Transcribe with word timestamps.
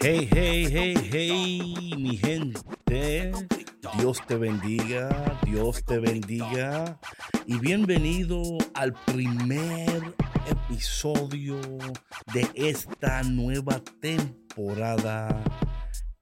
Hey, 0.00 0.28
hey, 0.30 0.68
hey, 0.70 0.94
hey, 1.10 1.94
mi 1.98 2.16
gente. 2.16 3.32
Dios 3.98 4.20
te 4.26 4.36
bendiga, 4.36 5.40
Dios 5.44 5.84
te 5.84 5.98
bendiga. 5.98 6.98
Y 7.46 7.58
bienvenido 7.58 8.42
al 8.74 8.92
primer 8.92 10.14
episodio 10.46 11.60
de 12.32 12.48
esta 12.54 13.22
nueva 13.24 13.80
temporada 14.00 15.42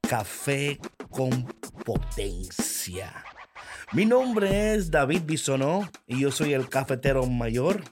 Café 0.09 0.79
con 1.11 1.45
Potencia. 1.85 3.25
Mi 3.93 4.07
nombre 4.07 4.75
es 4.75 4.91
David 4.91 5.23
Bisonó 5.25 5.89
y 6.07 6.21
yo 6.21 6.31
soy 6.31 6.55
el 6.55 6.69
cafetero 6.69 7.27
mayor. 7.27 7.83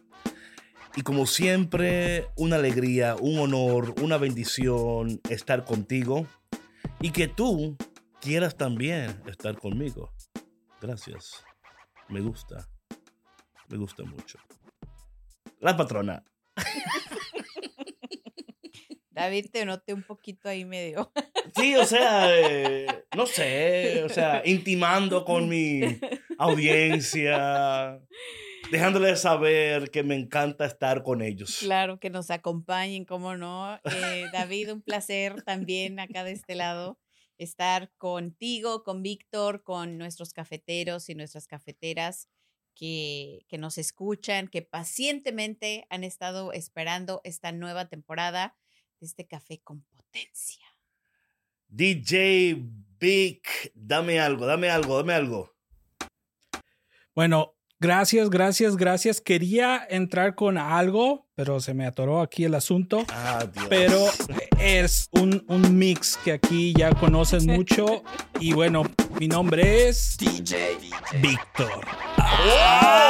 Y 0.97 1.03
como 1.03 1.27
siempre, 1.27 2.27
una 2.37 2.57
alegría, 2.57 3.17
un 3.21 3.39
honor, 3.39 3.95
una 4.03 4.19
bendición 4.19 5.21
estar 5.31 5.65
contigo 5.65 6.27
y 7.01 7.11
que 7.11 7.29
tú 7.29 7.77
quieras 8.21 8.57
también 8.57 9.21
estar 9.27 9.59
conmigo. 9.59 10.13
Gracias. 10.81 11.45
Me 12.09 12.21
gusta. 12.21 12.69
Me 13.69 13.77
gusta 13.77 14.03
mucho. 14.05 14.39
La 15.61 15.77
patrona. 15.77 16.25
David, 19.11 19.47
te 19.53 19.65
noté 19.65 19.93
un 19.95 20.05
poquito 20.05 20.49
ahí 20.49 20.65
medio. 20.65 21.13
Sí, 21.57 21.75
o 21.77 21.85
sea, 21.87 22.29
eh, 22.39 22.87
no 23.17 23.27
sé, 23.27 24.05
o 24.05 24.09
sea, 24.11 24.43
intimando 24.45 25.25
con 25.25 25.49
mi 25.49 25.81
audiencia, 26.39 27.99
dejándole 28.71 29.17
saber 29.17 29.91
que 29.91 30.03
me 30.03 30.15
encanta 30.15 30.67
estar 30.67 31.03
con 31.03 31.23
ellos. 31.23 31.59
Claro, 31.61 31.99
que 31.99 32.11
nos 32.11 32.31
acompañen, 32.31 33.05
cómo 33.05 33.37
no. 33.37 33.81
Eh, 33.85 34.27
David, 34.33 34.73
un 34.73 34.83
placer 34.83 35.43
también 35.43 35.99
acá 36.01 36.25
de 36.25 36.33
este 36.33 36.55
lado 36.55 36.99
estar 37.39 37.93
contigo, 37.99 38.83
con 38.83 39.03
Víctor, 39.03 39.63
con 39.63 39.97
nuestros 39.97 40.33
cafeteros 40.33 41.09
y 41.09 41.15
nuestras 41.15 41.47
cafeteras 41.47 42.29
que, 42.75 43.45
que 43.49 43.59
nos 43.59 43.79
escuchan, 43.79 44.49
que 44.49 44.63
pacientemente 44.63 45.87
han 45.91 46.05
estado 46.05 46.53
esperando 46.53 47.21
esta 47.25 47.53
nueva 47.53 47.89
temporada 47.89 48.57
de 49.01 49.07
este 49.07 49.27
café 49.27 49.61
con 49.61 49.83
potencia. 49.83 50.67
DJ 51.69 52.57
Vic, 52.99 53.73
dame 53.75 54.19
algo, 54.21 54.47
dame 54.47 54.71
algo, 54.71 54.97
dame 54.97 55.13
algo. 55.13 55.55
Bueno, 57.15 57.58
Gracias, 57.81 58.29
gracias, 58.29 58.77
gracias. 58.77 59.21
Quería 59.21 59.87
entrar 59.89 60.35
con 60.35 60.59
algo, 60.59 61.29
pero 61.37 61.61
se 61.61 61.75
me 61.75 61.87
atoró 61.87 62.21
aquí 62.21 62.43
el 62.43 62.57
asunto. 62.57 63.05
Ah, 63.09 63.47
pero 63.69 64.07
es 64.59 65.09
un, 65.13 65.45
un, 65.47 65.79
mix 65.79 66.19
que 66.25 66.33
aquí 66.33 66.75
ya 66.77 66.93
conocen 66.93 67.47
mucho. 67.47 68.03
Y 68.41 68.53
bueno, 68.53 68.83
mi 69.21 69.29
nombre 69.29 69.89
es 69.89 70.17
DJ 70.19 70.77
Víctor. 71.23 71.87
Ah, 72.17 73.09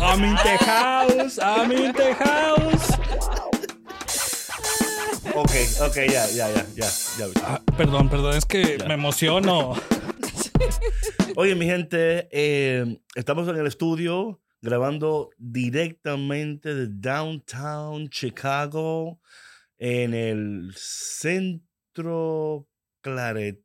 I'm 0.00 0.22
in 0.24 0.36
the 0.36 0.56
house, 0.64 1.38
I'm 1.38 1.72
in 1.72 1.92
the 1.92 2.14
house. 2.14 2.98
Ok, 5.34 5.50
ok, 5.80 5.96
ya, 6.08 6.28
ya, 6.28 6.50
ya, 6.50 6.64
ya. 6.76 6.86
ya. 7.18 7.26
Ah, 7.44 7.60
perdón, 7.76 8.08
perdón, 8.08 8.36
es 8.36 8.44
que 8.44 8.78
ya. 8.78 8.86
me 8.86 8.94
emociono. 8.94 9.74
Oye, 11.36 11.54
mi 11.54 11.66
gente, 11.66 12.28
eh, 12.30 12.98
estamos 13.14 13.48
en 13.48 13.56
el 13.56 13.66
estudio 13.66 14.42
grabando 14.60 15.30
directamente 15.38 16.74
de 16.74 16.86
Downtown 16.88 18.08
Chicago, 18.08 19.20
en 19.78 20.14
el 20.14 20.72
centro 20.76 22.68
claretiano. 23.00 23.58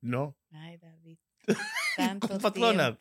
¿No? 0.00 0.36
Ay, 0.50 0.78
David. 0.78 1.18
Tanto 1.96 2.38
Patrona, 2.38 2.96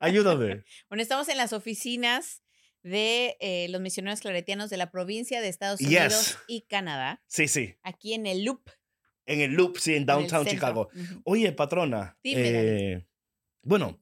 ayúdame. 0.00 0.64
Bueno, 0.88 1.02
estamos 1.02 1.28
en 1.28 1.36
las 1.36 1.52
oficinas 1.52 2.42
de 2.82 3.36
eh, 3.40 3.68
los 3.68 3.80
misioneros 3.80 4.20
claretianos 4.20 4.70
de 4.70 4.76
la 4.76 4.90
provincia 4.90 5.40
de 5.40 5.48
Estados 5.48 5.80
Yes. 5.80 5.88
Unidos 5.88 6.38
y 6.46 6.62
Canadá, 6.62 7.20
Sí, 7.26 7.48
sí, 7.48 7.74
aquí 7.82 8.14
en 8.14 8.26
el 8.26 8.44
Loop. 8.44 8.70
En 9.26 9.40
el 9.40 9.52
Loop, 9.52 9.76
sí, 9.78 9.94
en 9.94 10.06
Downtown. 10.06 10.46
Chicago. 10.46 10.88
Oye, 11.24 11.52
patrona. 11.52 12.16
Dime, 12.22 12.42
eh, 12.44 13.06
bueno, 13.62 14.00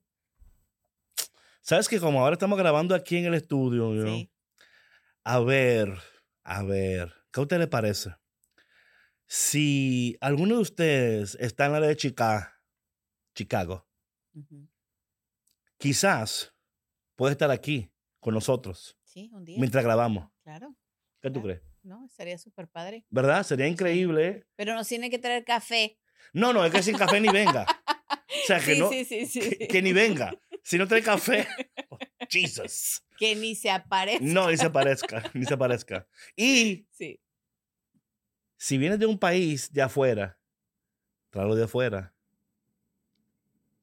sabes 1.61 1.89
que 1.89 1.99
como 1.99 2.21
ahora 2.21 2.35
estamos 2.35 2.59
grabando 2.59 2.95
aquí 2.95 3.17
en 3.17 3.25
el 3.27 3.35
estudio, 3.35 3.93
a 5.25 5.41
ver, 5.41 5.99
a 6.43 6.63
ver, 6.63 7.13
¿qué 7.33 7.41
a 7.41 7.43
usted 7.43 7.59
le 7.59 7.67
parece? 7.67 8.15
Si 9.27 10.17
alguno 10.21 10.57
de 10.57 10.61
ustedes 10.61 11.35
está 11.41 11.65
en 11.67 11.73
la 11.73 11.79
área 11.79 11.89
de 11.89 11.97
Chicago, 11.97 12.47
Chicago, 13.35 13.87
quizás 15.79 16.55
puede 17.17 17.33
estar 17.33 17.51
aquí 17.51 17.91
con 18.21 18.35
nosotros 18.35 18.97
Sí, 19.05 19.31
un 19.33 19.45
día. 19.45 19.59
mientras 19.59 19.83
grabamos. 19.85 20.31
Claro, 20.43 20.77
¿Qué 21.21 21.31
tú 21.31 21.43
crees? 21.43 21.63
¿No? 21.85 22.05
Estaría 22.07 22.39
súper 22.39 22.69
padre. 22.69 23.05
¿Verdad? 23.11 23.43
Sería 23.45 23.67
increíble. 23.67 24.47
Pero 24.57 24.75
nos 24.75 24.89
tiene 24.89 25.11
que 25.11 25.19
traer 25.19 25.45
café. 25.45 25.99
No, 26.33 26.53
no, 26.53 26.65
es 26.65 26.73
que 26.73 26.83
sin 26.83 26.97
café 26.97 27.21
ni 27.21 27.29
venga. 27.29 27.67
O 28.27 28.47
sea, 28.47 28.59
que 28.59 28.75
sí, 28.75 28.81
no, 28.81 28.91
sí, 28.91 29.05
sí, 29.05 29.27
sí. 29.27 29.41
que, 29.57 29.69
que 29.69 29.81
ni 29.81 29.93
venga. 29.93 30.35
Si 30.65 30.77
no 30.77 30.89
trae 30.89 31.03
café, 31.03 31.47
oh, 31.89 31.99
Jesus. 32.29 33.03
Que 33.17 33.37
ni 33.37 33.55
se 33.55 33.71
aparezca. 33.71 34.25
No, 34.25 34.51
ni 34.51 34.57
se 34.57 34.69
parezca, 34.71 35.31
ni 35.35 35.45
se 35.45 35.57
parezca. 35.57 36.07
Y 36.37 36.87
Sí. 36.91 37.21
si 38.57 38.77
vienes 38.77 38.99
de 38.99 39.07
un 39.07 39.19
país 39.19 39.73
de 39.73 39.83
afuera, 39.83 40.37
tráelo 41.31 41.55
de 41.55 41.65
afuera. 41.65 42.13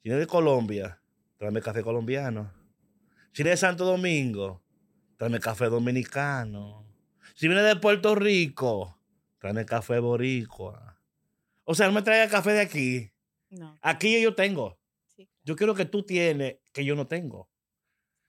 Si 0.03 0.09
vienes 0.09 0.19
de 0.19 0.28
Colombia, 0.28 1.01
tráeme 1.38 1.61
café 1.61 1.81
colombiano. 1.81 2.51
Si 3.34 3.44
vienes 3.44 3.61
de 3.61 3.67
Santo 3.67 3.85
Domingo, 3.85 4.61
tráeme 5.17 5.40
café 5.40 5.66
dominicano. 5.66 6.85
Si 7.41 7.47
vienes 7.47 7.66
de 7.66 7.75
Puerto 7.78 8.13
Rico, 8.13 9.00
tráeme 9.40 9.66
café 9.66 9.97
boricua. 9.97 11.02
O 11.63 11.74
sea, 11.74 11.88
no 11.88 11.94
me 11.94 12.03
traiga 12.03 12.29
café 12.29 12.52
de 12.52 12.62
aquí. 12.62 13.12
No. 13.50 13.79
Aquí 13.81 14.22
yo 14.22 14.35
tengo. 14.35 14.78
Sí. 15.07 15.28
Yo 15.44 15.56
quiero 15.56 15.74
que 15.74 15.85
tú 15.85 16.03
tienes 16.03 16.58
que 16.72 16.85
yo 16.85 16.96
no 16.96 17.08
tengo. 17.08 17.49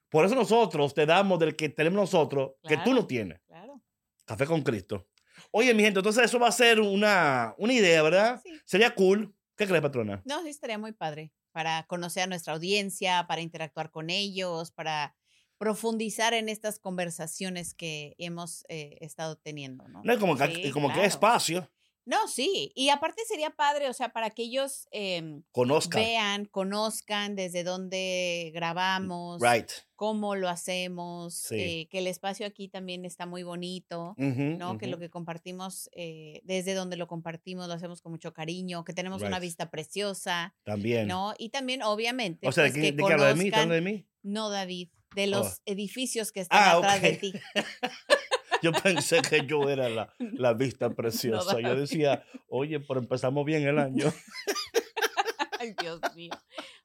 Por 0.09 0.25
eso 0.25 0.33
nosotros 0.33 0.95
te 0.95 1.05
damos 1.05 1.37
del 1.37 1.55
que 1.55 1.69
tenemos 1.69 1.95
nosotros 1.95 2.53
que 2.67 2.75
tú 2.77 2.95
no 2.95 3.05
tienes. 3.05 3.39
Claro. 3.45 3.83
Café 4.25 4.47
con 4.47 4.63
Cristo. 4.63 5.07
Oye, 5.51 5.75
mi 5.75 5.83
gente, 5.83 5.99
entonces 5.99 6.23
eso 6.25 6.39
va 6.39 6.47
a 6.47 6.51
ser 6.51 6.81
una, 6.81 7.53
una 7.59 7.73
idea, 7.73 8.01
¿verdad? 8.01 8.41
Sí. 8.43 8.59
Sería 8.65 8.95
cool. 8.95 9.31
¿Qué 9.55 9.67
crees, 9.67 9.83
patrona? 9.83 10.23
No, 10.25 10.41
sí, 10.41 10.49
estaría 10.49 10.79
muy 10.79 10.91
padre 10.91 11.31
para 11.51 11.83
conocer 11.83 12.23
a 12.23 12.27
nuestra 12.27 12.53
audiencia, 12.53 13.27
para 13.27 13.41
interactuar 13.41 13.91
con 13.91 14.09
ellos, 14.09 14.71
para 14.71 15.15
profundizar 15.63 16.33
en 16.33 16.49
estas 16.49 16.77
conversaciones 16.79 17.73
que 17.73 18.15
hemos 18.17 18.65
eh, 18.69 18.97
estado 19.01 19.37
teniendo, 19.37 19.87
¿no? 19.87 20.01
No 20.03 20.19
como 20.19 20.35
que, 20.35 20.47
Sí, 20.53 20.71
como 20.71 20.89
que 20.89 20.95
claro. 20.95 21.07
espacio. 21.07 21.69
No, 22.05 22.27
sí. 22.27 22.69
Y 22.75 22.89
aparte 22.89 23.21
sería 23.25 23.51
padre, 23.51 23.87
o 23.87 23.93
sea, 23.93 24.09
para 24.09 24.29
que 24.29 24.41
ellos 24.43 24.89
em, 24.91 25.41
Conozcan. 25.53 26.01
vean, 26.01 26.45
conozcan 26.47 27.37
desde 27.37 27.63
dónde 27.63 28.51
grabamos, 28.53 29.41
Right. 29.41 29.69
cómo 29.95 30.35
lo 30.35 30.49
hacemos, 30.49 31.33
Sí. 31.33 31.55
eh, 31.55 31.87
que 31.89 31.99
el 31.99 32.07
espacio 32.07 32.45
aquí 32.45 32.67
también 32.67 33.05
está 33.05 33.25
muy 33.25 33.43
bonito. 33.43 34.15
¿no? 34.17 34.77
Que 34.77 34.87
lo 34.87 34.99
que 34.99 35.09
compartimos, 35.09 35.89
eh, 35.93 36.41
desde 36.43 36.73
donde 36.73 36.97
lo 36.97 37.07
compartimos, 37.07 37.69
lo 37.69 37.73
hacemos 37.73 38.01
con 38.01 38.11
mucho 38.11 38.33
cariño, 38.33 38.83
que 38.83 38.91
tenemos 38.91 39.21
una 39.21 39.39
vista 39.39 39.71
preciosa, 39.71 40.53
También. 40.65 41.07
¿no? 41.07 41.33
Y 41.37 41.51
también, 41.51 41.83
obviamente, 41.83 42.49
o 42.49 42.51
sea, 42.51 42.65
pues, 42.65 42.73
¿de, 42.73 42.81
que 42.81 42.85
qué- 42.87 42.91
de 42.91 43.75
de 43.75 43.81
mí? 43.81 44.05
No, 44.23 44.49
David, 44.49 44.89
de 45.15 45.23
Oh. 45.25 45.27
los 45.27 45.61
edificios 45.65 46.31
que 46.31 46.39
están 46.41 46.59
Ah, 46.63 46.77
atrás 46.77 47.01
de 47.01 47.09
ok. 47.13 47.19
ti. 47.19 47.33
Yo 48.63 48.71
pensé 48.71 49.21
que 49.21 49.45
yo 49.45 49.69
era 49.69 49.89
la, 49.89 50.13
la 50.19 50.53
vista 50.53 50.89
preciosa. 50.89 51.59
yo 51.59 51.75
decía, 51.75 52.23
oye, 52.47 52.79
pero 52.79 53.01
empezamos 53.01 53.43
bien 53.45 53.67
el 53.67 53.77
año. 53.77 54.05
Ay, 55.59 55.75
Dios 55.81 55.99
mío. 56.15 56.31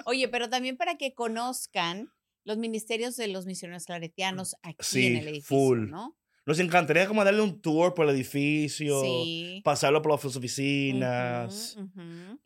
Oye, 0.05 0.29
pero 0.29 0.49
también 0.49 0.77
para 0.77 0.97
que 0.97 1.15
conozcan 1.15 2.11
los 2.45 2.59
ministerios 2.59 3.17
de 3.17 3.29
los 3.29 3.47
misioneros 3.47 3.85
claretianos 3.85 4.57
aquí 4.63 4.77
Sí, 4.81 5.07
en 5.07 5.17
el 5.19 5.29
edificio, 5.29 5.57
full. 5.57 5.89
¿no? 5.91 6.17
Nos 6.47 6.59
encantaría 6.61 7.07
como 7.07 7.25
darle 7.25 7.43
un 7.43 7.61
tour 7.61 7.95
por 7.95 8.09
el 8.09 8.15
edificio, 8.15 9.03
Sí. 9.03 9.61
pasarlo 9.65 10.01
por 10.03 10.13
las 10.13 10.25
oficinas. 10.37 11.77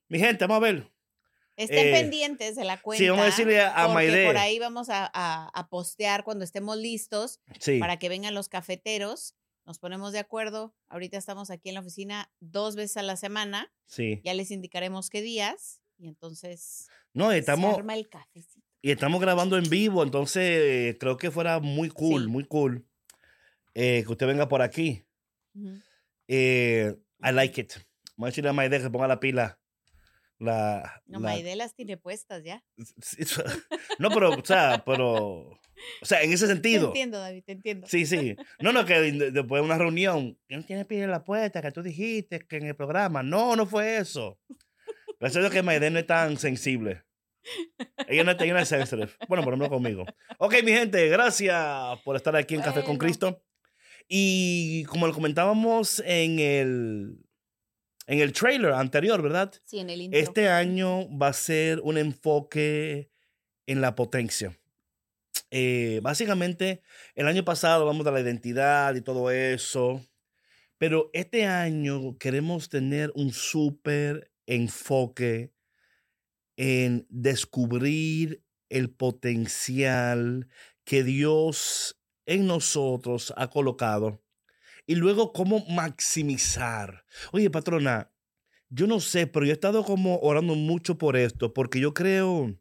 Mi 0.08 0.18
gente, 0.18 0.44
vamos 0.46 0.56
a 0.68 0.72
ver. 0.72 0.91
Estén 1.56 1.88
Eh, 1.88 1.92
pendientes 1.92 2.56
de 2.56 2.64
la 2.64 2.80
cuenta. 2.80 3.02
sí, 3.04 3.08
vamos 3.08 3.24
a 3.24 3.26
decirle 3.26 3.60
a- 3.60 3.68
a 3.70 3.86
porque 3.88 3.94
Maide. 3.94 4.26
por 4.26 4.36
ahí 4.38 4.58
vamos 4.58 4.88
a, 4.88 5.10
a- 5.12 5.48
a 5.52 5.68
postear 5.68 6.24
cuando 6.24 6.44
estemos 6.44 6.76
listos 6.78 7.40
Sí. 7.60 7.78
para 7.78 7.98
que 7.98 8.08
vengan 8.08 8.34
los 8.34 8.48
cafeteros. 8.48 9.34
Nos 9.64 9.78
ponemos 9.78 10.12
de 10.12 10.18
acuerdo. 10.18 10.74
Ahorita 10.88 11.16
estamos 11.18 11.50
aquí 11.50 11.68
en 11.68 11.74
la 11.76 11.80
oficina 11.82 12.32
dos 12.40 12.74
veces 12.74 12.96
a 12.96 13.02
la 13.02 13.16
semana. 13.16 13.72
Sí. 13.86 14.20
Ya 14.24 14.34
les 14.34 14.50
indicaremos 14.50 15.08
qué 15.10 15.20
días. 15.22 15.82
Y 15.98 16.08
entonces 16.08 16.88
No, 17.14 17.30
se 17.30 17.38
estamos, 17.38 17.76
arma 17.78 17.94
el 17.94 18.08
cafecito. 18.08 18.66
y 18.80 18.90
estamos 18.90 19.20
grabando 19.20 19.56
en 19.56 19.68
vivo, 19.70 20.02
entonces 20.02 20.42
eh, 20.42 20.96
creo 20.98 21.16
que 21.16 21.30
fuera 21.30 21.60
muy 21.60 21.90
cool, 21.90 22.22
Sí. 22.24 22.28
muy 22.28 22.44
cool 22.44 22.88
eh, 23.74 24.02
que 24.04 24.10
usted 24.12 24.26
venga 24.26 24.48
por 24.48 24.62
aquí. 24.62 25.04
Ujú. 25.54 25.78
Eh, 26.26 26.96
I 27.22 27.30
like 27.32 27.60
it. 27.60 27.72
Vamos 28.16 28.26
a 28.26 28.30
decirle 28.30 28.50
a 28.50 28.52
Maide 28.52 28.80
que 28.82 28.90
ponga 28.90 29.06
la 29.06 29.20
pila. 29.20 29.60
La, 30.42 31.02
No, 31.06 31.20
la- 31.20 31.28
Maide 31.28 31.54
las 31.56 31.74
tiene 31.74 31.96
puestas 31.96 32.42
ya. 32.42 32.64
No, 33.98 34.10
pero, 34.10 34.30
o 34.30 34.44
sea, 34.44 34.82
pero, 34.84 35.08
o 35.50 35.60
sea, 36.02 36.22
en 36.22 36.32
ese 36.32 36.46
Te 36.48 36.52
sentido. 36.52 36.88
entiendo, 36.88 37.18
David, 37.18 37.44
te 37.44 37.52
entiendo. 37.52 37.86
Sí, 37.86 38.06
sí. 38.06 38.36
No, 38.60 38.72
no, 38.72 38.84
que 38.84 39.00
de- 39.00 39.30
después 39.30 39.60
de 39.62 39.66
una 39.66 39.78
reunión, 39.78 40.38
¿quién 40.48 40.64
tiene 40.64 40.84
pila 40.84 41.04
en 41.04 41.10
la 41.10 41.24
puerta 41.24 41.62
que 41.62 41.70
tú 41.72 41.82
dijiste 41.82 42.40
que 42.40 42.56
en 42.56 42.66
el 42.66 42.76
programa? 42.76 43.22
No, 43.22 43.54
no 43.56 43.66
fue 43.66 43.98
eso. 43.98 44.38
Gracias 45.20 45.36
a 45.36 45.40
Dios 45.40 45.52
que 45.52 45.62
Maide 45.62 45.90
no 45.90 45.98
es 46.00 46.06
tan 46.06 46.36
sensible. 46.36 47.04
Ella 48.08 48.24
no, 48.24 48.32
ella 48.32 48.52
no 48.54 48.58
es 48.58 48.68
sensitive. 48.68 49.08
Bueno, 49.28 49.44
por 49.44 49.52
ejemplo, 49.52 49.68
conmigo. 49.68 50.04
Ok, 50.38 50.54
mi 50.64 50.72
gente, 50.72 51.08
gracias 51.08 51.98
por 52.04 52.16
estar 52.16 52.34
aquí 52.36 52.54
en 52.56 52.62
Café 52.62 52.82
con. 52.82 52.98
Cristo. 52.98 53.42
Y 54.08 54.84
como 54.84 55.06
lo 55.06 55.12
comentábamos 55.14 56.02
en 56.04 56.38
el, 56.40 57.18
en 58.06 58.20
el 58.20 58.32
trailer 58.32 58.72
anterior, 58.72 59.22
¿verdad? 59.22 59.52
Sí, 59.64 59.78
en 59.78 59.90
el 59.90 60.02
intro. 60.02 60.20
Este 60.20 60.48
año 60.48 61.08
va 61.16 61.28
a 61.28 61.32
ser 61.32 61.80
un 61.80 61.98
enfoque 61.98 63.10
en 63.66 63.80
la 63.80 63.94
potencia. 63.94 64.58
Eh, 65.50 66.00
básicamente, 66.02 66.82
el 67.14 67.28
año 67.28 67.44
pasado 67.44 67.82
hablamos 67.82 68.04
de 68.04 68.12
la 68.12 68.20
identidad 68.20 68.94
y 68.94 69.02
todo 69.02 69.30
eso, 69.30 70.00
pero 70.78 71.10
este 71.12 71.44
año 71.44 72.16
queremos 72.18 72.68
tener 72.68 73.12
un 73.14 73.32
súper 73.32 74.32
enfoque 74.46 75.52
en 76.56 77.06
descubrir 77.08 78.42
el 78.68 78.90
potencial 78.90 80.48
que 80.84 81.04
Dios 81.04 82.00
en 82.26 82.46
nosotros 82.46 83.32
ha 83.36 83.48
colocado 83.50 84.21
y 84.86 84.94
luego 84.94 85.32
cómo 85.32 85.64
maximizar. 85.68 87.04
Oye, 87.32 87.50
patrona, 87.50 88.12
yo 88.68 88.86
no 88.86 89.00
sé, 89.00 89.26
pero 89.26 89.44
yo 89.44 89.52
he 89.52 89.54
estado 89.54 89.84
como 89.84 90.18
orando 90.20 90.54
mucho 90.54 90.98
por 90.98 91.16
esto, 91.16 91.52
porque 91.52 91.80
yo 91.80 91.92
creo 91.92 92.58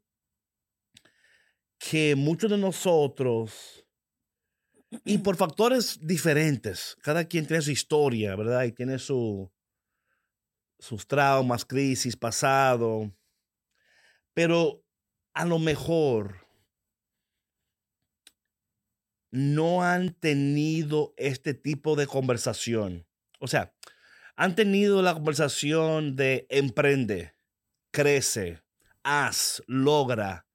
que 1.79 2.15
muchos 2.15 2.51
de 2.51 2.57
nosotros, 2.57 3.85
y 5.06 5.19
por 5.19 5.38
factores 5.38 6.00
diferentes, 6.01 6.97
cada 7.01 7.25
quien 7.25 7.47
tiene 7.47 7.62
su 7.62 7.71
historia, 7.71 8.35
¿verdad? 8.35 8.65
Y 8.65 8.74
tiene 8.74 9.00
su, 9.00 9.51
sus 10.79 11.07
traumas, 11.07 11.65
crisis, 11.65 12.17
pasado, 12.17 13.15
pero 14.33 14.83
a 15.33 15.45
lo 15.45 15.59
mejor 15.59 16.40
no 19.31 19.83
han 19.83 20.13
tenido 20.13 21.13
este 21.17 21.53
tipo 21.53 21.95
de 21.95 22.05
conversación. 22.05 23.07
O 23.39 23.47
sea, 23.47 23.73
han 24.35 24.55
tenido 24.55 25.01
la 25.01 25.13
conversación 25.13 26.15
de 26.15 26.45
emprende, 26.49 27.33
crece, 27.91 28.61
haz, 29.03 29.63
logra, 29.67 30.45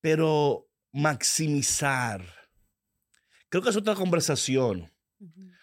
pero 0.00 0.68
maximizar. 0.92 2.24
Creo 3.48 3.62
que 3.62 3.70
es 3.70 3.76
otra 3.76 3.94
conversación. 3.94 4.92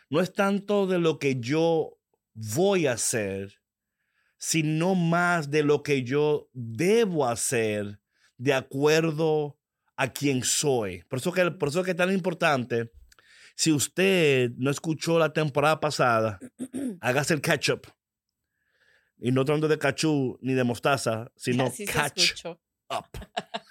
No 0.10 0.22
es 0.22 0.32
tanto 0.34 0.88
de 0.88 1.00
lo 1.00 1.20
que 1.20 1.40
yo 1.40 2.00
voy 2.34 2.88
a 2.88 2.94
hacer, 2.94 3.60
sino 4.38 4.94
más 4.96 5.50
de 5.50 5.64
lo 5.64 5.84
que 5.84 6.04
yo 6.04 6.50
debo 6.54 7.28
hacer 7.28 8.00
de 8.38 8.54
acuerdo 8.54 9.58
a 9.96 10.12
quien 10.12 10.44
soy. 10.44 11.04
Por 11.08 11.20
eso 11.20 11.32
que, 11.32 11.52
por 11.52 11.70
eso 11.70 11.84
que 11.84 11.92
es 11.92 11.98
tan 11.98 12.12
importante. 12.12 12.92
Si 13.56 13.72
usted 13.72 14.52
no 14.58 14.72
escuchó 14.72 15.20
la 15.20 15.32
temporada 15.32 15.80
pasada, 15.80 16.40
hágase 17.02 17.34
el 17.34 17.42
catch 17.42 17.70
up. 17.70 17.88
Y 19.20 19.32
no 19.32 19.46
tanto 19.46 19.68
de 19.68 19.78
cachú 19.78 20.38
ni 20.42 20.54
de 20.54 20.64
mostaza, 20.64 21.32
sino 21.36 21.68
Así 21.68 21.86
catch 21.86 22.46
up. 22.46 23.06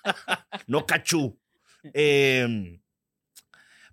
no 0.66 0.86
cachú. 0.86 1.38
Em, 1.92 2.80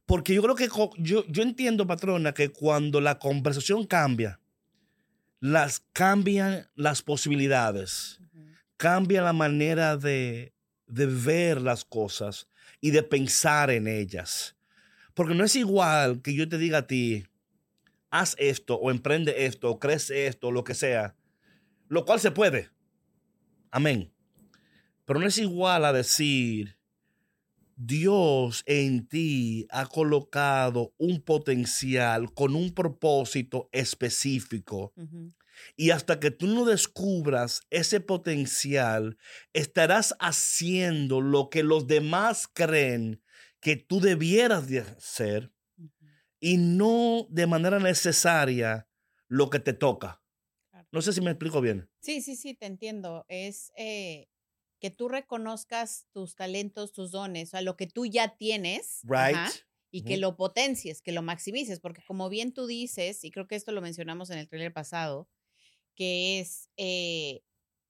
porque 0.06 0.34
yo 0.34 0.42
creo 0.42 0.56
que 0.56 0.70
yo, 0.98 1.26
yo 1.28 1.44
entiendo, 1.44 1.86
patrona, 1.86 2.34
que 2.34 2.50
cuando 2.50 3.02
la 3.02 3.20
conversación 3.20 3.86
cambia, 3.86 4.40
las 5.40 5.80
cambian 5.94 6.70
las 6.76 7.02
posibilidades, 7.02 8.20
cambia 8.78 9.22
la 9.22 9.34
manera 9.34 9.98
de, 9.98 10.54
de 10.89 11.06
ver 11.06 11.62
las 11.62 11.86
cosas 11.86 12.47
y 12.81 12.91
de 12.91 13.03
pensar 13.03 13.69
en 13.69 13.88
ellas. 13.88 14.56
Porque 15.13 15.36
no 15.36 15.44
es 15.44 15.56
igual 15.56 16.21
que 16.21 16.33
yo 16.33 16.47
te 16.47 16.57
diga 16.57 16.80
a 16.80 16.88
ti, 16.88 17.25
haz 18.09 18.36
esto 18.39 18.75
o 18.75 18.91
emprende 18.91 19.45
esto 19.45 19.69
o 19.69 19.80
crece 19.80 20.27
esto 20.27 20.47
o 20.47 20.51
lo 20.51 20.63
que 20.63 20.74
sea, 20.74 21.15
lo 21.88 22.06
cual 22.06 22.19
se 22.19 22.31
puede. 22.31 22.69
Amén. 23.71 24.12
Pero 25.06 25.19
no 25.19 25.27
es 25.27 25.38
igual 25.38 25.86
a 25.86 25.94
decir, 25.94 26.78
Dios 27.75 28.64
en 28.66 29.07
ti 29.07 29.68
ha 29.71 29.85
colocado 29.85 30.94
un 30.97 31.21
potencial 31.21 32.33
con 32.33 32.56
un 32.56 32.73
propósito 32.73 33.69
específico. 33.71 34.94
Y 35.75 35.92
hasta 35.92 36.19
que 36.19 36.31
tú 36.31 36.47
no 36.47 36.66
descubras 36.66 37.61
ese 37.69 37.99
potencial, 37.99 39.18
estarás 39.54 40.16
haciendo 40.19 41.21
lo 41.21 41.49
que 41.49 41.63
los 41.63 41.87
demás 41.87 42.47
creen 42.51 43.21
que 43.59 43.75
tú 43.75 43.99
debieras 43.99 44.68
de 44.68 44.80
hacer 44.80 45.51
y 46.39 46.57
no 46.57 47.28
de 47.30 47.47
manera 47.47 47.80
necesaria 47.80 48.87
lo 49.28 49.49
que 49.49 49.59
te 49.59 49.73
toca. 49.73 50.21
Claro. 50.69 50.87
No 50.92 51.01
sé 51.01 51.13
si 51.13 51.21
me 51.21 51.31
explico 51.31 51.61
bien. 51.61 51.89
Sí, 52.01 52.21
sí, 52.21 52.35
sí, 52.35 52.54
te 52.54 52.66
entiendo. 52.66 53.25
Es 53.28 53.71
eh, 53.75 54.30
que 54.80 54.92
tú 54.92 55.09
reconozcas 55.09 56.07
tus 56.13 56.35
talentos, 56.35 56.94
tus 56.94 57.11
dones, 57.11 57.49
o 57.49 57.51
sea, 57.51 57.61
lo 57.61 57.75
que 57.75 57.87
tú 57.87 58.06
ya 58.06 58.37
tienes. 58.37 59.01
Right? 59.04 59.35
ajá, 59.35 59.51
y 59.92 60.04
que 60.04 60.18
lo 60.18 60.35
potencies, 60.35 61.01
que 61.01 61.11
lo 61.11 61.21
maximices, 61.21 61.80
porque 61.80 62.04
como 62.06 62.30
bien 62.30 62.54
tú 62.54 62.68
dices, 62.68 63.23
y 63.23 63.31
creo 63.31 63.47
que 63.47 63.56
esto 63.56 63.71
lo 63.71 63.81
mencionamos 63.81 64.30
en 64.30 64.37
el 64.37 64.47
trailer 64.47 64.71
pasado, 64.71 65.28
que 65.99 66.39
es 66.39 66.69
eh, 66.77 67.44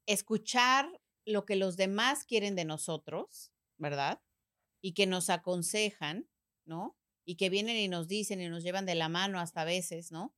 escuchar 0.07 0.99
lo 1.25 1.45
que 1.45 1.55
los 1.55 1.77
demás 1.77 2.25
quieren 2.25 2.55
de 2.55 2.65
nosotros, 2.65 3.51
¿verdad? 3.77 4.19
Y 4.81 4.93
que 4.93 5.05
nos 5.05 5.29
aconsejan, 5.29 6.27
¿no? 6.65 6.97
Y 7.23 7.35
que 7.35 7.51
vienen 7.51 7.77
y 7.77 7.87
nos 7.87 8.07
dicen 8.07 8.41
y 8.41 8.49
nos 8.49 8.63
llevan 8.63 8.87
de 8.87 8.95
la 8.95 9.09
mano 9.09 9.39
hasta 9.39 9.61
a 9.61 9.65
veces, 9.65 10.11
¿no? 10.11 10.33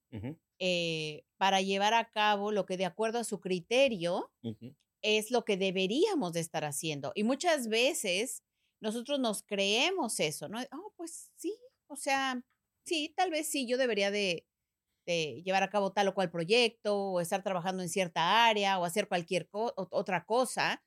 Eh, 0.59 1.23
para 1.37 1.61
llevar 1.61 1.93
a 1.93 2.11
cabo 2.11 2.51
lo 2.51 2.65
que 2.65 2.75
de 2.75 2.83
acuerdo 2.83 3.19
a 3.19 3.23
su 3.23 3.39
criterio 3.39 4.33
es 5.01 5.31
lo 5.31 5.45
que 5.45 5.55
deberíamos 5.55 6.33
de 6.33 6.41
estar 6.41 6.65
haciendo. 6.65 7.13
Y 7.15 7.23
muchas 7.23 7.69
veces 7.69 8.43
nosotros 8.81 9.17
nos 9.21 9.43
creemos 9.43 10.19
eso, 10.19 10.49
¿no? 10.49 10.59
Oh, 10.73 10.93
pues 10.97 11.31
sí, 11.37 11.57
o 11.87 11.95
sea, 11.95 12.43
sí, 12.83 13.13
tal 13.15 13.31
vez 13.31 13.47
sí, 13.47 13.65
yo 13.65 13.77
debería 13.77 14.11
de, 14.11 14.45
este, 15.11 15.41
llevar 15.43 15.63
a 15.63 15.69
cabo 15.69 15.91
tal 15.91 16.07
o 16.09 16.13
cual 16.13 16.29
proyecto, 16.31 16.95
o 17.13 17.21
estar 17.21 17.43
trabajando 17.43 17.83
en 17.83 17.89
cierta 17.89 18.45
área, 18.45 18.79
o 18.79 18.85
hacer 18.85 19.07
cualquier 19.07 19.47
co- 19.49 19.73
otra 19.75 20.25
cosa, 20.25 20.83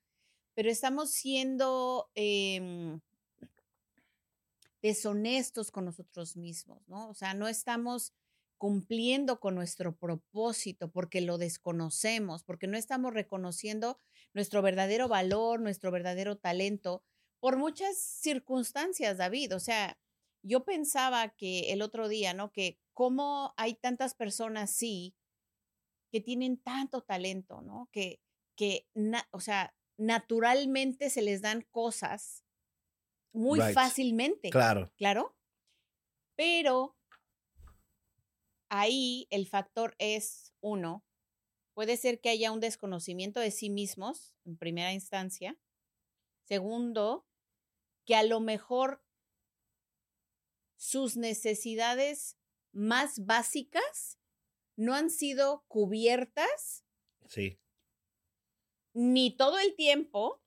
pero 0.55 0.69
estamos 0.71 1.11
siendo 1.11 2.09
em, 2.15 3.01
deshonestos 4.81 5.71
con 5.71 5.85
nosotros 5.85 6.35
mismos, 6.37 6.87
¿no? 6.87 7.09
O 7.09 7.13
sea, 7.13 7.33
no 7.33 7.47
estamos 7.47 8.13
cumpliendo 8.57 9.39
con 9.39 9.55
nuestro 9.55 9.95
propósito 9.97 10.89
porque 10.91 11.21
lo 11.21 11.37
desconocemos, 11.37 12.43
porque 12.43 12.67
no 12.67 12.77
estamos 12.77 13.13
reconociendo 13.13 13.97
nuestro 14.33 14.61
verdadero 14.61 15.07
valor, 15.07 15.59
nuestro 15.59 15.91
verdadero 15.91 16.37
talento, 16.37 17.03
por 17.39 17.57
muchas 17.57 17.97
circunstancias, 17.97 19.17
David. 19.17 19.55
O 19.55 19.59
sea, 19.59 19.97
yo 20.45 20.63
pensaba 20.63 21.29
que 21.29 21.73
el 21.73 21.81
otro 21.81 22.07
día, 22.07 22.33
¿no? 22.33 22.51
Que 22.51 22.79
cómo 22.93 23.53
hay 23.57 23.75
tantas 23.75 24.13
personas, 24.13 24.71
sí, 24.71 25.15
que 26.11 26.21
tienen 26.21 26.57
tanto 26.57 27.01
talento, 27.01 27.61
¿no? 27.61 27.89
Que, 27.91 28.21
que 28.55 28.87
na- 28.93 29.27
o 29.31 29.39
sea, 29.39 29.75
naturalmente 29.97 31.09
se 31.09 31.21
les 31.21 31.41
dan 31.41 31.61
cosas 31.71 32.43
muy 33.33 33.59
Right. 33.59 33.73
fácilmente. 33.73 34.49
Claro. 34.49 34.91
Claro. 34.97 35.35
Pero 36.37 36.95
ahí 38.69 39.27
el 39.29 39.47
factor 39.47 39.95
es 39.99 40.53
uno. 40.61 41.03
Puede 41.73 41.97
ser 41.97 42.21
que 42.21 42.29
haya 42.29 42.51
un 42.51 42.59
desconocimiento 42.61 43.39
de 43.39 43.51
sí 43.51 43.69
mismos 43.69 44.33
en 44.45 44.57
primera 44.57 44.93
instancia. 44.93 45.57
Segundo, 46.47 47.27
que 48.05 48.15
a 48.15 48.23
lo 48.23 48.39
mejor 48.39 49.03
sus 50.77 51.17
necesidades 51.17 52.37
más 52.73 53.25
básicas 53.25 54.19
no 54.77 54.93
han 54.93 55.09
sido 55.09 55.63
cubiertas 55.67 56.83
Sí. 57.27 57.57
ni 58.93 59.35
todo 59.35 59.57
el 59.59 59.75
tiempo, 59.75 60.41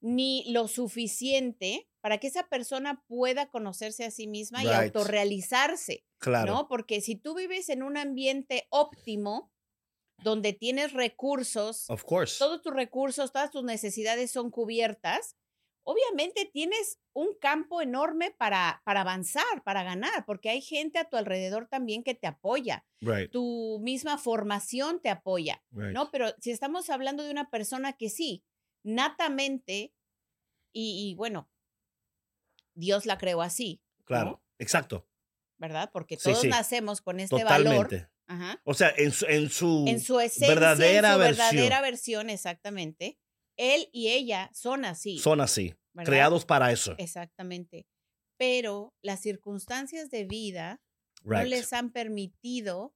ni 0.00 0.44
lo 0.52 0.68
suficiente 0.68 1.88
para 2.00 2.18
que 2.18 2.26
esa 2.26 2.48
persona 2.48 3.02
pueda 3.06 3.48
conocerse 3.48 4.04
a 4.04 4.10
sí 4.10 4.26
misma 4.26 4.62
y 4.62 4.68
autorrealizarse, 4.68 6.04
Claro. 6.18 6.52
¿no? 6.52 6.68
Porque 6.68 7.00
si 7.00 7.16
tú 7.16 7.34
vives 7.34 7.68
en 7.70 7.82
un 7.82 7.96
ambiente 7.96 8.66
óptimo, 8.70 9.50
donde 10.22 10.52
tienes 10.52 10.92
recursos, 10.92 11.88
Of 11.88 12.04
course. 12.04 12.38
todos 12.38 12.60
tus 12.62 12.72
recursos, 12.74 13.32
todas 13.32 13.50
tus 13.50 13.64
necesidades 13.64 14.30
son 14.30 14.50
cubiertas, 14.50 15.36
obviamente 15.84 16.50
tienes 16.52 16.98
un 17.12 17.34
campo 17.40 17.80
enorme 17.82 18.30
para, 18.32 18.82
para 18.84 19.02
avanzar, 19.02 19.62
para 19.64 19.82
ganar, 19.84 20.24
porque 20.26 20.50
hay 20.50 20.60
gente 20.60 20.98
a 20.98 21.08
tu 21.08 21.16
alrededor 21.16 21.66
también 21.68 22.02
que 22.02 22.14
te 22.14 22.26
apoya, 22.26 22.84
Right. 23.00 23.30
tu 23.30 23.78
misma 23.82 24.18
formación 24.18 25.00
te 25.00 25.10
apoya. 25.10 25.62
right. 25.70 25.92
¿no? 25.92 26.10
Pero 26.10 26.34
si 26.40 26.50
estamos 26.50 26.90
hablando 26.90 27.22
de 27.22 27.30
una 27.30 27.50
persona 27.50 27.92
que 27.92 28.08
sí, 28.10 28.44
natamente, 28.82 29.94
y, 30.72 31.10
y 31.10 31.14
bueno, 31.14 31.48
Dios 32.74 33.06
la 33.06 33.18
creó 33.18 33.42
así, 33.42 33.82
Claro. 34.04 34.30
¿no? 34.30 34.42
Exacto. 34.58 35.08
¿verdad? 35.56 35.90
Porque 35.92 36.16
todos 36.16 36.40
sí. 36.40 36.48
nacemos 36.48 37.00
con 37.00 37.20
este 37.20 37.44
valor. 37.44 38.08
Ajá, 38.26 38.60
O 38.64 38.74
sea, 38.74 38.92
en 38.96 39.12
su, 39.12 39.26
en 39.26 39.50
su, 39.50 39.84
En 39.86 40.00
su 40.00 40.18
esencia, 40.18 40.48
verdadera 40.48 41.08
en 41.10 41.14
su 41.14 41.18
versión. 41.20 41.46
verdadera 41.50 41.80
versión, 41.82 42.30
exactamente. 42.30 43.18
Él 43.56 43.88
y 43.92 44.08
ella 44.08 44.50
son 44.52 44.84
así. 44.84 45.18
son 45.18 45.40
así. 45.40 45.74
¿verdad? 45.92 46.10
Creados 46.10 46.44
para 46.44 46.72
eso. 46.72 46.94
Exactamente. 46.98 47.86
Pero 48.36 48.94
las 49.00 49.20
circunstancias 49.20 50.10
de 50.10 50.24
vida 50.24 50.82
no 51.22 51.42
les 51.44 51.72
han 51.72 51.90
permitido 51.90 52.94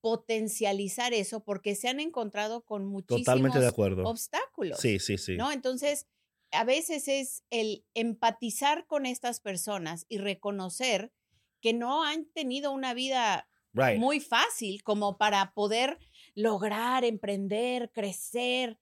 potencializar 0.00 1.12
eso 1.12 1.44
porque 1.44 1.74
se 1.74 1.88
han 1.88 2.00
encontrado 2.00 2.64
con 2.64 2.86
muchísimos 2.86 3.24
Totalmente 3.24 3.60
de 3.60 3.66
acuerdo. 3.66 4.04
obstáculos. 4.04 4.78
Sí, 4.80 4.98
sí, 4.98 5.18
sí. 5.18 5.36
¿no? 5.36 5.52
Entonces, 5.52 6.06
a 6.52 6.64
veces 6.64 7.08
es 7.08 7.44
el 7.50 7.84
empatizar 7.94 8.86
con 8.86 9.06
estas 9.06 9.40
personas 9.40 10.06
y 10.08 10.18
reconocer 10.18 11.12
que 11.60 11.72
no 11.72 12.04
han 12.04 12.26
tenido 12.26 12.72
una 12.72 12.94
vida 12.94 13.48
right. 13.72 13.98
muy 13.98 14.20
fácil 14.20 14.82
como 14.82 15.18
para 15.18 15.52
poder 15.52 15.98
lograr, 16.34 17.04
emprender, 17.04 17.90
crecer, 17.92 18.78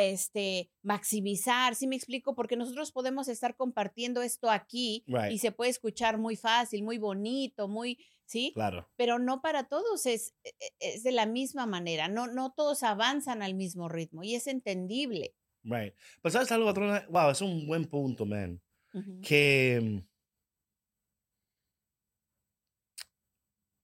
este, 0.00 0.70
maximizar, 0.82 1.74
¿sí 1.74 1.86
me 1.86 1.96
explico? 1.96 2.34
Porque 2.34 2.56
nosotros 2.56 2.92
podemos 2.92 3.28
estar 3.28 3.56
compartiendo 3.56 4.22
esto 4.22 4.48
aquí 4.50 5.04
Right. 5.06 5.32
y 5.32 5.38
se 5.38 5.52
puede 5.52 5.70
escuchar 5.70 6.18
muy 6.18 6.36
fácil, 6.36 6.82
muy 6.84 6.98
bonito, 6.98 7.68
muy, 7.68 7.98
¿sí? 8.24 8.52
Claro. 8.54 8.88
Pero 8.96 9.18
no 9.18 9.42
para 9.42 9.64
todos 9.68 10.06
es, 10.06 10.34
e- 10.44 10.54
e- 10.60 10.94
es 10.94 11.02
de 11.02 11.12
la 11.12 11.26
misma 11.26 11.66
manera, 11.66 12.08
no, 12.08 12.26
no 12.26 12.52
todos 12.52 12.82
avanzan 12.82 13.42
al 13.42 13.54
mismo 13.54 13.88
ritmo 13.88 14.22
y 14.22 14.34
es 14.34 14.46
entendible. 14.46 15.34
Right. 15.64 15.94
Pero 16.22 16.32
sabes 16.32 16.50
algo, 16.52 16.66
patrona? 16.66 17.06
Wow, 17.10 17.30
es 17.30 17.40
un 17.40 17.66
buen 17.66 17.84
punto, 17.86 18.26
man. 18.26 18.60
Que 19.22 19.80
mm, 19.80 20.08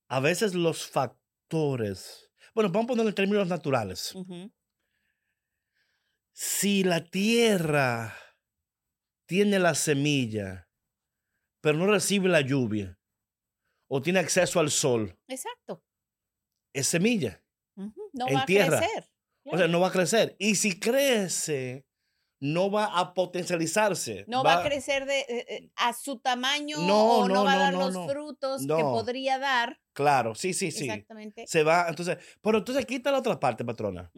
a 0.09 0.19
veces 0.19 0.53
los 0.55 0.87
factores. 0.87 2.29
Bueno, 2.53 2.69
vamos 2.69 2.85
a 2.85 2.87
ponerlo 2.89 3.09
en 3.09 3.15
términos 3.15 3.47
naturales. 3.47 4.13
Ujú. 4.15 4.51
Si 6.41 6.85
la 6.85 7.03
tierra 7.03 8.15
tiene 9.27 9.59
la 9.59 9.75
semilla, 9.75 10.69
pero 11.61 11.77
no 11.77 11.85
recibe 11.85 12.29
la 12.29 12.39
lluvia, 12.39 12.97
o 13.89 14.01
tiene 14.01 14.19
acceso 14.19 14.61
al 14.61 14.71
sol, 14.71 15.19
Exacto. 15.27 15.83
es 16.73 16.87
semilla. 16.87 17.43
No 17.75 18.25
En 18.29 18.37
va 18.37 18.41
a 18.43 18.45
tierra. 18.45 18.77
crecer. 18.77 19.09
O 19.43 19.57
sea, 19.57 19.67
no 19.67 19.81
va 19.81 19.89
a 19.89 19.91
crecer. 19.91 20.37
Y 20.39 20.55
si 20.55 20.79
crece, 20.79 21.85
no 22.39 22.71
va 22.71 22.85
a 22.85 23.13
potencializarse. 23.13 24.23
No 24.29 24.41
va, 24.41 24.61
a 24.61 24.63
crecer 24.63 25.05
de, 25.05 25.19
eh, 25.19 25.45
eh, 25.49 25.71
a 25.75 25.91
su 25.91 26.19
tamaño 26.19 26.77
No, 26.77 27.17
o 27.17 27.27
no, 27.27 27.35
no, 27.35 27.43
va 27.43 27.51
a 27.51 27.57
dar 27.57 27.73
los 27.73 28.09
frutos 28.09 28.61
que 28.65 28.73
podría 28.75 29.39
dar. 29.39 29.81
Claro, 29.91 30.35
sí, 30.35 30.53
sí, 30.53 30.71
sí. 30.71 30.85
Exactamente. 30.85 31.45
Se 31.47 31.63
va, 31.63 31.87
entonces, 31.89 32.17
pero 32.41 32.59
entonces 32.59 32.85
quita 32.85 33.11
la 33.11 33.19
otra 33.19 33.37
parte, 33.37 33.65
patrona. 33.65 34.09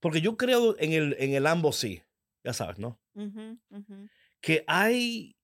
Porque 0.00 0.20
yo 0.20 0.36
creo 0.36 0.76
en 0.78 0.92
el, 0.92 1.16
en 1.18 1.34
el 1.34 1.46
ambos 1.46 1.76
sí, 1.76 2.02
ya 2.44 2.52
sabes, 2.52 2.78
¿no? 2.78 3.00
Que 4.40 4.64
hay 4.66 5.36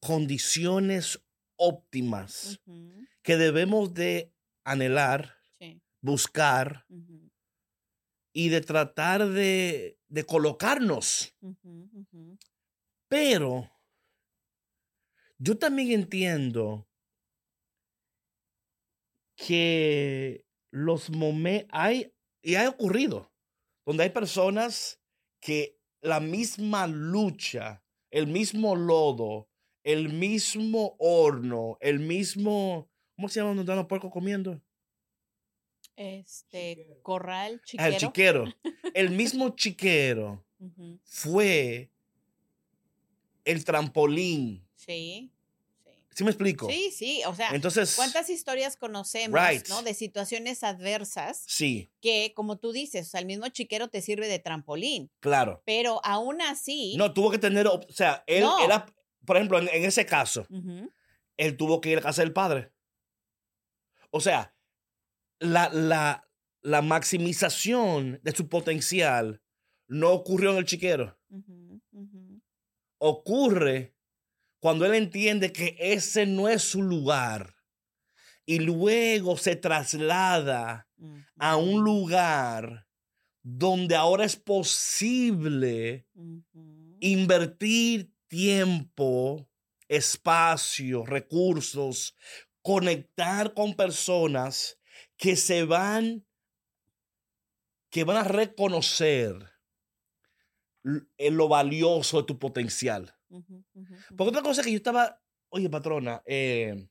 condiciones 0.00 1.20
óptimas 1.56 2.60
que 3.22 3.36
debemos 3.36 3.94
de 3.94 4.32
anhelar, 4.64 5.34
Sí. 5.58 5.82
buscar 6.00 6.86
y 8.32 8.48
de 8.48 8.60
tratar 8.60 9.28
de, 9.28 9.98
de 10.08 10.24
colocarnos. 10.24 11.34
Pero 13.08 13.68
yo 15.38 15.58
también 15.58 15.90
entiendo 15.92 16.88
que 19.36 20.44
los 20.70 21.10
momentos 21.10 21.68
hay 21.72 22.12
y 22.42 22.54
ha 22.56 22.68
ocurrido 22.68 23.27
donde 23.88 24.02
hay 24.04 24.10
personas 24.10 25.00
que 25.40 25.78
la 26.02 26.20
misma 26.20 26.86
lucha, 26.86 27.82
el 28.10 28.26
mismo 28.26 28.76
lodo, 28.76 29.48
el 29.82 30.12
mismo 30.12 30.94
horno, 30.98 31.78
el 31.80 31.98
mismo 31.98 32.90
¿cómo 33.16 33.30
se 33.30 33.40
llama 33.40 33.48
donde 33.48 33.62
están 33.62 33.76
los 33.78 33.86
puercos 33.86 34.12
comiendo? 34.12 34.60
Este, 35.96 36.98
corral, 37.02 37.62
Ah, 37.78 37.88
El 37.88 37.96
chiquero. 37.96 38.44
chiquero. 38.44 38.54
El 38.94 39.10
mismo 39.10 39.56
chiquero 39.56 40.44
fue 41.04 41.90
el 43.44 43.64
trampolín. 43.64 44.68
Sí, 44.74 45.32
sí. 46.18 46.22
¿Sí 46.22 46.24
me 46.24 46.30
explico? 46.30 46.68
Sí, 46.68 46.90
sí. 46.90 47.22
O 47.26 47.34
sea, 47.34 47.50
Entonces, 47.50 47.94
¿cuántas 47.96 48.28
historias 48.30 48.76
conocemos, 48.76 49.40
Right. 49.40 49.68
¿no? 49.68 49.82
De 49.82 49.94
situaciones 49.94 50.62
adversas 50.64 51.44
sí, 51.46 51.90
que, 52.00 52.32
como 52.34 52.58
tú 52.58 52.72
dices, 52.72 53.06
o 53.06 53.10
sea, 53.10 53.20
el 53.20 53.26
mismo 53.26 53.48
chiquero 53.48 53.88
te 53.88 54.00
sirve 54.02 54.26
de 54.28 54.38
trampolín. 54.38 55.10
claro. 55.20 55.62
Pero 55.64 56.00
aún 56.04 56.40
así. 56.42 56.96
No, 56.96 57.12
tuvo 57.12 57.30
que 57.30 57.38
tener, 57.38 57.66
o 57.66 57.80
sea, 57.90 58.24
él 58.26 58.42
No. 58.44 58.58
era, 58.64 58.86
por 59.24 59.36
ejemplo, 59.36 59.58
en, 59.58 59.68
en 59.68 59.84
ese 59.84 60.04
caso, 60.06 60.46
él 61.36 61.56
tuvo 61.56 61.80
que 61.80 61.90
ir 61.90 61.98
a 61.98 62.02
casa 62.02 62.22
del 62.22 62.32
padre. 62.32 62.72
O 64.10 64.20
sea, 64.20 64.54
la, 65.38 65.68
la, 65.68 66.28
la 66.62 66.82
maximización 66.82 68.20
de 68.22 68.32
su 68.32 68.48
potencial 68.48 69.42
no 69.86 70.10
ocurrió 70.12 70.50
en 70.52 70.56
el 70.58 70.64
chiquero. 70.64 71.16
Ocurre 72.98 73.94
cuando 74.60 74.86
él 74.86 74.94
entiende 74.94 75.52
que 75.52 75.76
ese 75.78 76.26
no 76.26 76.48
es 76.48 76.62
su 76.62 76.82
lugar 76.82 77.54
y 78.44 78.60
luego 78.60 79.36
se 79.36 79.56
traslada 79.56 80.88
a 81.38 81.56
un 81.56 81.84
lugar 81.84 82.88
donde 83.42 83.94
ahora 83.94 84.24
es 84.24 84.36
posible 84.36 86.06
invertir 87.00 88.12
tiempo, 88.26 89.48
espacio, 89.88 91.04
recursos, 91.06 92.16
conectar 92.62 93.54
con 93.54 93.74
personas 93.74 94.78
que 95.16 95.36
se 95.36 95.64
van, 95.64 96.26
que 97.90 98.04
van 98.04 98.16
a 98.18 98.24
reconocer 98.24 99.50
eh, 101.16 101.30
lo 101.30 101.48
valioso 101.48 102.20
de 102.20 102.26
tu 102.26 102.38
potencial. 102.38 103.17
Porque 103.28 104.30
otra 104.30 104.42
cosa 104.42 104.62
que 104.62 104.70
yo 104.70 104.76
estaba, 104.76 105.20
oye, 105.50 105.68
patrona, 105.68 106.22
eh, 106.26 106.88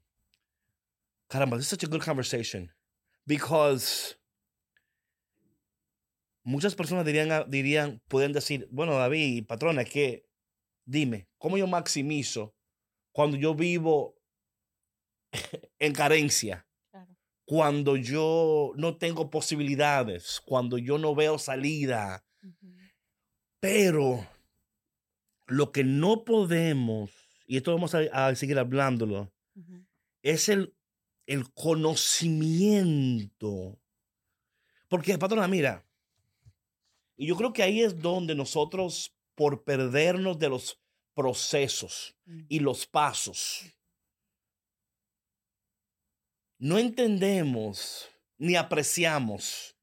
caramba, 1.27 1.57
this 1.57 1.65
is 1.65 1.69
such 1.69 1.83
a 1.83 1.87
good 1.87 2.03
conversation. 2.03 2.71
Because 3.25 4.17
muchas 6.43 6.75
personas 6.75 7.05
dirían, 7.05 7.31
ah, 7.31 7.43
dirían, 7.47 8.01
pueden 8.07 8.33
decir, 8.33 8.67
bueno, 8.71 8.95
David, 8.97 9.45
patrona, 9.47 9.81
es 9.81 9.89
que, 9.89 10.29
dime, 10.85 11.27
¿cómo 11.37 11.57
yo 11.57 11.67
maximizo 11.67 12.55
cuando 13.11 13.35
yo 13.37 13.53
vivo 13.55 14.15
en 15.79 15.93
carencia? 15.93 16.67
Claro. 16.91 17.17
Cuando 17.45 17.97
yo 17.97 18.73
no 18.75 18.97
tengo 18.97 19.29
posibilidades, 19.29 20.41
cuando 20.45 20.77
yo 20.77 20.97
no 20.97 21.15
veo 21.15 21.39
salida. 21.39 22.23
Ujú, 22.43 22.75
Pero 23.59 24.25
lo 25.47 25.71
que 25.71 25.83
no 25.83 26.23
podemos, 26.25 27.11
y 27.45 27.57
esto 27.57 27.73
vamos 27.73 27.95
a, 27.95 28.27
a 28.27 28.35
seguir 28.35 28.59
hablándolo, 28.59 29.31
es 30.21 30.49
el, 30.49 30.75
el 31.25 31.51
conocimiento. 31.53 33.79
Porque, 34.89 35.17
patrona, 35.17 35.47
mira, 35.47 35.85
y 37.15 37.27
yo 37.27 37.35
creo 37.35 37.53
que 37.53 37.63
ahí 37.63 37.81
es 37.81 37.99
donde 37.99 38.35
nosotros, 38.35 39.13
por 39.35 39.63
perdernos 39.63 40.37
de 40.39 40.49
los 40.49 40.79
procesos 41.13 42.15
Mm. 42.25 42.41
y 42.49 42.59
los 42.59 42.85
pasos, 42.85 43.63
no 46.59 46.77
entendemos 46.77 48.09
ni 48.37 48.55
apreciamos. 48.55 49.75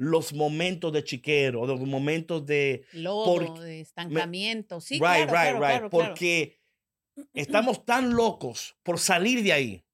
Los 0.00 0.32
momentos 0.32 0.90
de 0.94 1.04
chiquero, 1.04 1.66
los 1.66 1.78
momentos 1.80 2.46
de, 2.46 2.86
Lodo, 2.92 3.24
Porque- 3.34 3.60
de 3.60 3.80
estancamiento. 3.82 4.80
Sí, 4.80 4.94
right, 4.94 5.02
claro, 5.02 5.20
right, 5.26 5.30
claro, 5.30 5.54
right. 5.58 5.60
claro. 5.60 5.90
Porque 5.90 6.58
estamos 7.34 7.84
tan 7.84 8.14
locos 8.14 8.78
por 8.82 8.98
salir 8.98 9.42
de 9.42 9.52
ahí. 9.52 9.84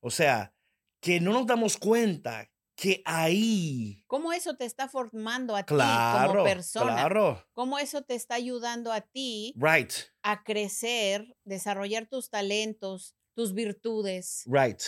O 0.00 0.10
sea, 0.10 0.54
que 1.00 1.18
no 1.18 1.32
nos 1.32 1.46
damos 1.46 1.78
cuenta 1.78 2.50
que 2.76 3.00
ahí, 3.06 4.04
¿Cómo 4.06 4.34
eso 4.34 4.54
te 4.54 4.66
está 4.66 4.86
formando 4.86 5.56
a 5.56 5.62
ti 5.62 5.74
claro, 5.74 6.32
como 6.32 6.44
persona? 6.44 6.92
claro, 6.92 7.48
¿Cómo 7.54 7.78
eso 7.78 8.02
te 8.02 8.14
está 8.14 8.34
ayudando 8.34 8.92
a 8.92 9.00
ti 9.00 9.54
right, 9.56 9.90
a 10.22 10.44
crecer, 10.44 11.34
desarrollar 11.44 12.06
tus 12.06 12.28
talentos, 12.28 13.16
tus 13.34 13.54
virtudes, 13.54 14.44
right, 14.46 14.80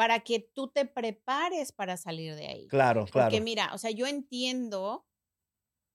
para 0.00 0.20
que 0.20 0.40
tú 0.40 0.68
te 0.68 0.86
prepares 0.86 1.72
para 1.72 1.98
salir 1.98 2.34
de 2.34 2.46
ahí? 2.46 2.66
claro, 2.68 3.04
claro. 3.04 3.26
Porque 3.28 3.42
mira, 3.42 3.70
o 3.74 3.76
sea, 3.76 3.90
yo 3.90 4.06
entiendo 4.06 5.06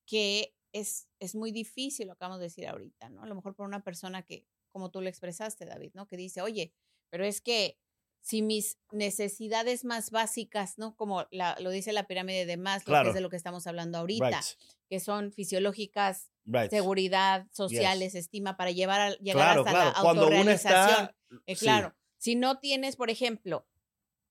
que 0.06 0.56
es, 0.74 1.08
es 1.20 1.34
muy 1.34 1.52
difícil, 1.52 2.06
lo 2.06 2.14
acabamos 2.14 2.38
de 2.38 2.44
decir 2.46 2.68
ahorita, 2.68 3.10
¿no? 3.10 3.24
A 3.24 3.26
lo 3.26 3.34
mejor 3.34 3.56
por 3.56 3.66
una 3.66 3.84
persona 3.84 4.22
que, 4.22 4.46
como 4.72 4.92
tú 4.92 5.02
lo 5.02 5.10
expresaste, 5.10 5.66
David, 5.66 5.94
¿no? 5.96 6.06
Que 6.08 6.18
dice, 6.18 6.44
oye, 6.44 6.72
pero 7.10 7.26
es 7.26 7.42
que 7.42 7.80
si 8.22 8.44
mis 8.44 8.78
necesidades 8.92 9.84
más 9.86 10.12
básicas, 10.12 10.78
¿no? 10.78 10.96
Como 10.96 11.26
la, 11.32 11.58
lo 11.60 11.72
dice 11.72 11.92
la 11.92 12.06
pirámide 12.06 12.46
de 12.46 12.58
Maslow, 12.58 12.84
que 12.86 12.92
Claro. 12.92 13.10
es 13.10 13.16
de 13.16 13.22
lo 13.22 13.32
que 13.32 13.38
estamos 13.38 13.66
hablando 13.66 13.98
ahorita, 13.98 14.28
right, 14.30 14.60
que 14.88 15.00
son 15.00 15.32
fisiológicas, 15.32 16.30
right. 16.46 16.70
seguridad, 16.70 17.48
sociales, 17.50 18.14
estima, 18.14 18.56
para 18.56 18.70
llevar 18.70 19.02
a, 19.02 19.10
llegar 19.16 19.48
Claro, 19.48 19.62
hasta 19.62 19.72
claro. 19.72 19.92
la 19.96 20.02
Cuando 20.04 20.28
uno 20.28 20.36
autorrealización. 20.38 21.06
está, 21.06 21.16
Eh, 21.48 21.56
sí, 21.56 21.66
claro, 21.66 21.96
si 22.20 22.36
no 22.36 22.60
tienes, 22.60 22.98
por 22.98 23.10
ejemplo, 23.10 23.68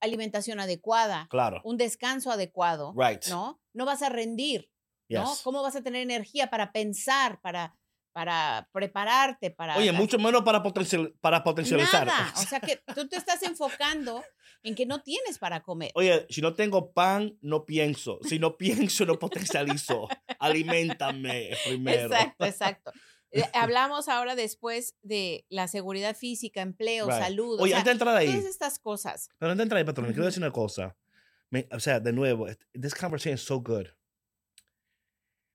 alimentación 0.04 0.60
adecuada, 0.60 1.26
claro, 1.30 1.60
un 1.64 1.76
descanso 1.76 2.30
adecuado, 2.30 2.94
right, 2.96 3.24
¿no? 3.26 3.60
No 3.72 3.84
vas 3.84 4.02
a 4.02 4.08
rendir, 4.08 4.70
¿no? 5.08 5.32
¿Cómo 5.42 5.62
vas 5.62 5.76
a 5.76 5.82
tener 5.82 6.02
energía 6.02 6.50
para 6.50 6.72
pensar, 6.72 7.40
para, 7.40 7.76
para 8.12 8.68
prepararte, 8.72 9.50
para... 9.50 9.76
Oye, 9.76 9.92
mucho 9.92 10.18
menos 10.18 10.42
para, 10.42 10.62
potencial, 10.62 11.14
para 11.20 11.42
potencializar. 11.42 12.06
Nada, 12.06 12.32
o 12.36 12.42
sea 12.42 12.60
que 12.60 12.80
tú 12.94 13.08
te 13.08 13.16
estás 13.16 13.42
enfocando 13.42 14.22
en 14.62 14.74
que 14.74 14.86
no 14.86 15.02
tienes 15.02 15.38
para 15.38 15.62
comer. 15.62 15.90
Oye, 15.94 16.26
si 16.30 16.40
no 16.40 16.54
tengo 16.54 16.92
pan, 16.92 17.36
no 17.42 17.64
pienso. 17.64 18.18
Si 18.22 18.38
no 18.38 18.56
pienso, 18.56 19.04
no 19.04 19.18
potencializo. 19.18 20.08
Aliméntame 20.38 21.50
primero. 21.66 22.14
Exacto, 22.14 22.44
exacto. 22.44 22.92
Eh, 23.34 23.42
Hablamos 23.54 24.08
ahora 24.08 24.34
después 24.36 24.96
de 25.02 25.44
la 25.48 25.68
seguridad 25.68 26.16
física, 26.16 26.60
empleo, 26.62 27.06
Right. 27.06 27.18
salud, 27.18 27.58
o 27.58 27.62
Oye, 27.62 27.70
sea, 27.72 27.78
antes 27.78 27.90
de 27.90 27.92
entrar 27.92 28.16
ahí, 28.16 28.26
todas 28.28 28.44
estas 28.44 28.78
cosas. 28.78 29.28
pero 29.38 29.50
antes 29.52 29.58
de 29.58 29.62
entrar 29.64 29.78
ahí, 29.78 29.84
patrón, 29.84 30.06
quiero 30.06 30.22
Ujú. 30.22 30.26
decir 30.26 30.42
una 30.42 30.52
cosa. 30.52 30.96
Me- 31.50 31.68
o 31.72 31.80
sea, 31.80 32.00
de 32.00 32.12
nuevo, 32.12 32.48
est- 32.48 32.62
this 32.72 32.94
conversation 32.94 33.34
is 33.34 33.42
so 33.44 33.60
good. 33.60 33.86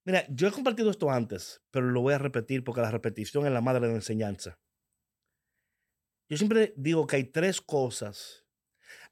Mira, 0.05 0.25
yo 0.29 0.47
he 0.47 0.51
compartido 0.51 0.89
esto 0.89 1.09
antes, 1.11 1.61
pero 1.71 1.87
lo 1.91 2.01
voy 2.01 2.13
a 2.13 2.17
repetir 2.17 2.63
porque 2.63 2.81
la 2.81 2.91
repetición 2.91 3.45
es 3.45 3.51
la 3.51 3.61
madre 3.61 3.81
de 3.81 3.87
la 3.89 3.95
enseñanza. 3.95 4.57
Yo 6.29 6.37
siempre 6.37 6.73
digo 6.77 7.05
que 7.07 7.17
hay 7.17 7.23
tres 7.25 7.61
cosas. 7.61 8.45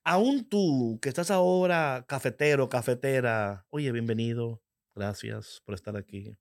Aún 0.03 0.47
tú, 0.47 0.97
que 1.01 1.09
estás 1.09 1.29
ahora 1.31 2.05
cafetero, 2.07 2.69
cafetera, 2.69 3.65
oye, 3.69 3.91
bienvenido, 3.91 4.61
gracias 4.95 5.61
por 5.65 5.75
estar 5.75 5.97
aquí. 5.97 6.37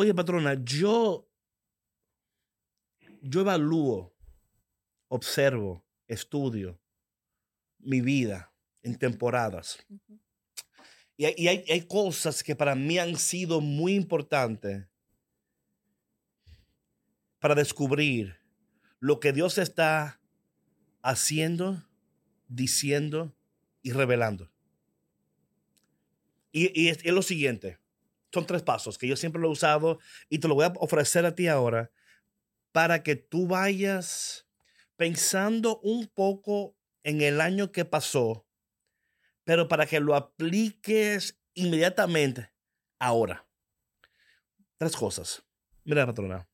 Oye, 0.00 0.14
patrona, 0.14 0.54
yo, 0.64 1.28
yo 3.20 3.40
evalúo, 3.42 4.14
observo, 5.08 5.84
estudio 6.08 6.80
mi 7.80 8.00
vida 8.00 8.50
en 8.82 8.96
temporadas. 8.98 9.84
Y 11.18 11.26
hay, 11.26 11.34
y 11.36 11.48
hay- 11.48 11.64
hay 11.68 11.82
cosas 11.86 12.42
que 12.42 12.56
para 12.56 12.74
mí 12.74 12.98
han 12.98 13.14
sido 13.18 13.60
muy 13.60 13.94
importantes 13.94 14.86
para 17.38 17.54
descubrir 17.54 18.38
lo 19.00 19.20
que 19.20 19.34
Dios 19.34 19.58
está 19.58 20.18
haciendo, 21.02 21.86
diciendo 22.48 23.34
y 23.82 23.92
revelando. 23.92 24.50
Y, 26.52 26.72
y 26.80 26.88
es, 26.88 27.00
es 27.04 27.12
lo 27.12 27.20
siguiente. 27.20 27.78
Son 28.32 28.46
tres 28.46 28.62
pasos 28.62 28.96
que 28.96 29.08
yo 29.08 29.16
siempre 29.16 29.40
lo 29.40 29.48
he 29.48 29.52
usado 29.52 29.98
y 30.28 30.38
te 30.38 30.48
lo 30.48 30.54
voy 30.54 30.66
a 30.66 30.72
ofrecer 30.76 31.26
a 31.26 31.34
ti 31.34 31.48
ahora 31.48 31.90
para 32.72 33.02
que 33.02 33.16
tú 33.16 33.46
vayas 33.46 34.46
pensando 34.96 35.80
un 35.80 36.06
poco 36.06 36.76
en 37.02 37.22
el 37.22 37.40
año 37.40 37.72
que 37.72 37.84
pasó, 37.84 38.46
pero 39.44 39.66
para 39.66 39.86
que 39.86 40.00
lo 40.00 40.14
apliques 40.14 41.40
inmediatamente 41.54 42.52
ahora. 42.98 43.48
Tres 44.78 44.96
cosas. 44.96 45.44
Mira, 45.84 46.06
patrona. 46.06 46.48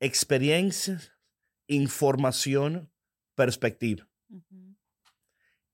Experiencias, 0.00 1.12
información, 1.66 2.92
perspectiva. 3.34 4.08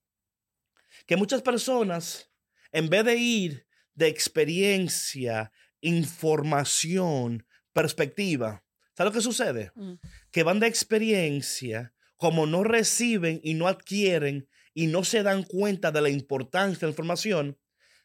Que 1.05 1.17
muchas 1.17 1.43
personas, 1.43 2.31
en 2.71 2.89
vez 2.89 3.05
de 3.05 3.15
ir 3.15 3.67
de 3.93 4.07
experiencia, 4.07 5.51
información, 5.81 7.45
perspectiva, 7.73 8.64
¿sabes 8.95 9.13
lo 9.13 9.17
que 9.17 9.21
sucede? 9.21 9.71
Mm. 9.75 9.93
que 10.31 10.43
van 10.43 10.59
de 10.59 10.67
experiencia, 10.67 11.93
como 12.17 12.45
no 12.45 12.63
reciben 12.63 13.41
y 13.43 13.53
no 13.53 13.67
adquieren 13.67 14.47
y 14.73 14.87
no 14.87 15.03
se 15.03 15.23
dan 15.23 15.43
cuenta 15.43 15.91
de 15.91 16.01
la 16.01 16.09
importancia 16.09 16.79
de 16.79 16.87
la 16.87 16.91
información, 16.91 17.57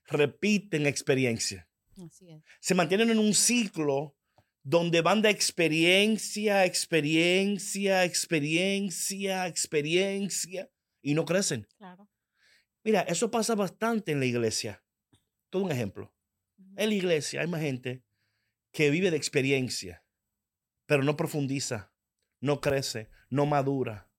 repiten 0.06 0.86
experiencia. 0.86 1.68
Así 2.04 2.30
es. 2.30 2.42
Se 2.60 2.74
mantienen 2.74 3.10
en 3.10 3.18
un 3.18 3.34
ciclo 3.34 4.16
donde 4.62 5.00
van 5.00 5.22
de 5.22 5.30
experiencia, 5.30 6.64
experiencia, 6.64 8.04
experiencia, 8.04 9.46
experiencia 9.46 10.70
y 11.02 11.14
no 11.14 11.24
crecen. 11.24 11.66
Claro. 11.78 12.08
Mira, 12.84 13.02
eso 13.02 13.30
pasa 13.30 13.54
bastante 13.54 14.12
en 14.12 14.20
la 14.20 14.26
iglesia. 14.26 14.82
Todo 15.50 15.64
un 15.64 15.72
ejemplo. 15.72 16.14
En 16.76 16.88
la 16.88 16.94
iglesia 16.94 17.40
hay 17.40 17.46
más 17.46 17.60
gente 17.60 18.02
que 18.72 18.90
vive 18.90 19.10
de 19.10 19.16
experiencia, 19.16 20.04
pero 20.90 21.04
no 21.04 21.16
profundiza, 21.16 21.92
no 22.40 22.60
crece, 22.60 23.10
no 23.28 23.46
madura. 23.46 24.10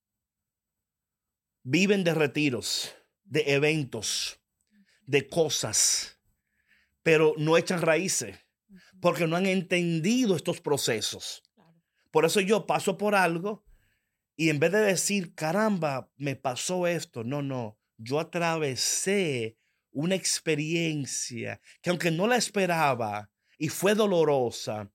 Viven 1.63 2.05
de 2.05 2.13
retiros, 2.13 2.95
de 3.25 3.43
eventos, 3.55 4.39
de 5.05 5.27
cosas, 5.27 6.17
pero 7.03 7.33
no 7.37 7.57
echan 7.57 7.81
raíces 7.81 8.39
porque 9.01 9.27
no 9.27 9.35
han 9.35 9.47
entendido 9.47 10.33
estos 10.33 10.61
procesos. 10.61 11.43
Por 12.09 12.23
eso 12.23 12.39
yo 12.39 12.65
paso 12.65 12.97
por 12.97 13.15
algo 13.15 13.65
y 14.37 14.47
en 14.47 14.61
vez 14.61 14.71
de 14.71 14.79
decir, 14.79 15.35
caramba, 15.35 16.09
me 16.15 16.37
pasó 16.37 16.87
esto, 16.87 17.25
no, 17.25 17.41
no, 17.41 17.77
yo 17.97 18.17
atravesé 18.17 19.57
una 19.91 20.15
experiencia 20.15 21.59
que 21.81 21.89
aunque 21.89 22.11
no 22.11 22.27
la 22.27 22.37
esperaba 22.37 23.29
y 23.57 23.67
fue 23.67 23.93
dolorosa, 23.93 24.89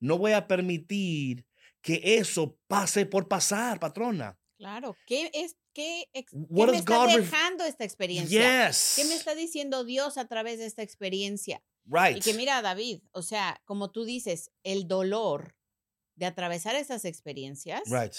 no 0.00 0.18
voy 0.18 0.32
a 0.32 0.46
permitir 0.46 1.46
que 1.80 2.00
eso 2.18 2.58
pase 2.66 3.06
por 3.06 3.28
pasar, 3.28 3.78
patrona. 3.80 4.38
Claro. 4.58 4.96
¿Qué 5.06 5.30
es 5.34 5.56
qué, 5.72 6.06
ex- 6.12 6.32
qué 6.32 6.66
me 6.66 6.76
está 6.78 6.96
God 6.96 7.16
dejando 7.16 7.64
esta 7.64 7.84
experiencia? 7.84 8.66
Yes. 8.68 8.94
¿Qué 8.96 9.04
me 9.04 9.14
está 9.14 9.34
diciendo 9.34 9.84
Dios 9.84 10.18
a 10.18 10.26
través 10.26 10.58
de 10.58 10.66
esta 10.66 10.82
experiencia? 10.82 11.62
Right. 11.84 12.16
Y 12.18 12.20
que 12.20 12.34
mira, 12.34 12.60
David, 12.60 13.00
o 13.12 13.22
sea, 13.22 13.62
como 13.64 13.92
tú 13.92 14.04
dices, 14.04 14.50
el 14.64 14.88
dolor 14.88 15.54
de 16.16 16.26
atravesar 16.26 16.74
esas 16.74 17.04
experiencias 17.04 17.82
Right. 17.86 18.12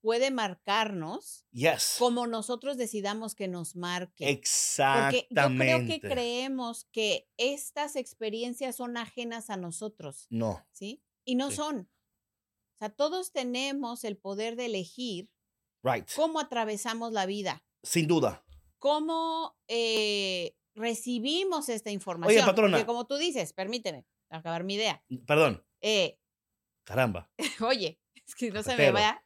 Puede 0.00 0.30
marcarnos 0.30 1.46
Yes. 1.52 1.96
como 1.98 2.26
nosotros 2.26 2.76
decidamos 2.76 3.34
que 3.34 3.48
nos 3.48 3.76
marque. 3.76 4.24
Porque 4.24 4.30
Exactamente. 4.30 5.34
yo 5.34 5.76
creo 5.78 5.86
que 5.86 6.00
creemos 6.00 6.86
que 6.92 7.28
estas 7.36 7.96
experiencias 7.96 8.76
son 8.76 8.96
ajenas 8.96 9.50
a 9.50 9.56
nosotros, 9.56 10.26
No. 10.30 10.66
¿sí? 10.72 11.02
Y 11.24 11.34
no 11.34 11.50
Sí. 11.50 11.56
son. 11.56 11.90
O 12.74 12.78
sea, 12.78 12.88
todos 12.90 13.32
tenemos 13.32 14.04
el 14.04 14.16
poder 14.16 14.56
de 14.56 14.66
elegir 14.66 15.30
Right. 15.82 16.08
cómo 16.16 16.40
atravesamos 16.40 17.12
la 17.12 17.26
vida, 17.26 17.64
Sin 17.82 18.06
duda. 18.06 18.44
cómo 18.78 19.58
eh, 19.68 20.56
recibimos 20.74 21.68
esta 21.68 21.90
información. 21.90 22.46
patrona. 22.46 22.78
Porque 22.78 22.86
como 22.86 23.06
tú 23.06 23.16
dices, 23.16 23.52
permíteme 23.52 24.06
acabar 24.30 24.64
mi 24.64 24.74
idea. 24.74 25.04
Perdón. 25.26 25.64
Eh, 25.82 26.18
Caramba. 26.84 27.30
oye, 27.68 28.00
es 28.26 28.34
que 28.34 28.50
no 28.50 28.62
se 28.62 28.74
me 28.76 28.90
vaya. 28.90 29.22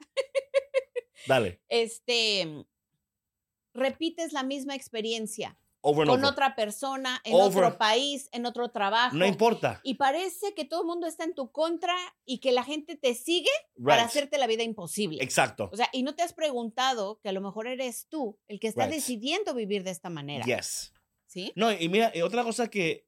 Dale. 1.27 1.61
Este, 1.69 2.67
repites 3.75 4.33
la 4.33 4.43
misma 4.43 4.75
experiencia 4.75 5.59
Over 5.87 6.07
con 6.07 6.21
over. 6.21 6.31
otra 6.33 6.57
persona, 6.57 7.21
en 7.25 7.35
Over. 7.35 7.65
otro 7.65 7.79
país, 7.79 8.31
en 8.33 8.47
otro 8.47 8.71
trabajo. 8.71 9.15
No 9.17 9.27
importa. 9.27 9.81
Y 9.85 9.95
parece 9.95 10.55
que 10.55 10.65
todo 10.65 10.81
el 10.81 10.87
mundo 10.87 11.07
está 11.07 11.25
en 11.25 11.35
tu 11.35 11.53
contra 11.53 11.95
y 12.25 12.39
que 12.39 12.53
la 12.53 12.65
gente 12.65 12.97
te 12.97 13.15
sigue 13.15 13.51
para 13.85 14.05
hacerte 14.05 14.39
la 14.39 14.47
vida 14.47 14.63
imposible. 14.63 15.23
Exacto. 15.23 15.69
O 15.73 15.77
sea, 15.77 15.91
y 15.93 16.03
no 16.03 16.15
te 16.15 16.23
has 16.23 16.33
preguntado 16.33 17.21
que 17.21 17.29
a 17.29 17.33
lo 17.33 17.43
mejor 17.43 17.67
eres 17.67 18.07
tú 18.09 18.39
el 18.49 18.61
que 18.61 18.69
está 18.69 18.85
Right. 18.87 18.95
decidiendo 18.95 19.53
vivir 19.55 19.83
de 19.85 19.91
esta 19.91 20.09
manera. 20.09 20.47
Yes. 20.47 20.95
¿Sí? 21.27 21.53
No, 21.55 21.71
y 21.71 21.89
mira, 21.91 22.13
y 22.15 22.23
otra 22.23 22.45
cosa 22.45 22.69
que, 22.69 23.07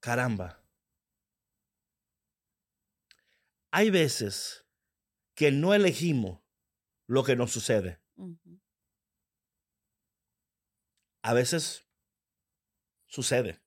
caramba, 0.00 0.62
hay 3.72 3.90
veces 3.90 4.64
que 5.34 5.50
no 5.52 5.74
elegimos 5.74 6.40
lo 7.10 7.24
que 7.24 7.34
nos 7.34 7.50
sucede. 7.50 7.98
A 11.22 11.34
veces 11.34 11.84
sucede, 13.06 13.60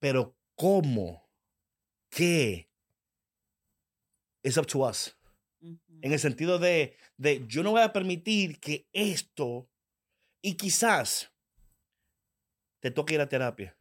pero 0.00 0.36
¿cómo? 0.56 1.30
¿Qué? 2.10 2.68
It's 4.42 4.56
up 4.58 4.66
to 4.66 4.80
us. 4.88 5.16
En 5.60 6.12
el 6.12 6.18
sentido 6.18 6.58
de, 6.58 6.96
de 7.16 7.46
yo 7.46 7.62
no 7.62 7.70
voy 7.70 7.82
a 7.82 7.92
permitir 7.92 8.58
que 8.58 8.88
esto, 8.92 9.70
y 10.42 10.56
quizás 10.56 11.32
te 12.80 12.90
toque 12.90 13.14
ir 13.14 13.20
a 13.20 13.28
terapia. 13.28 13.78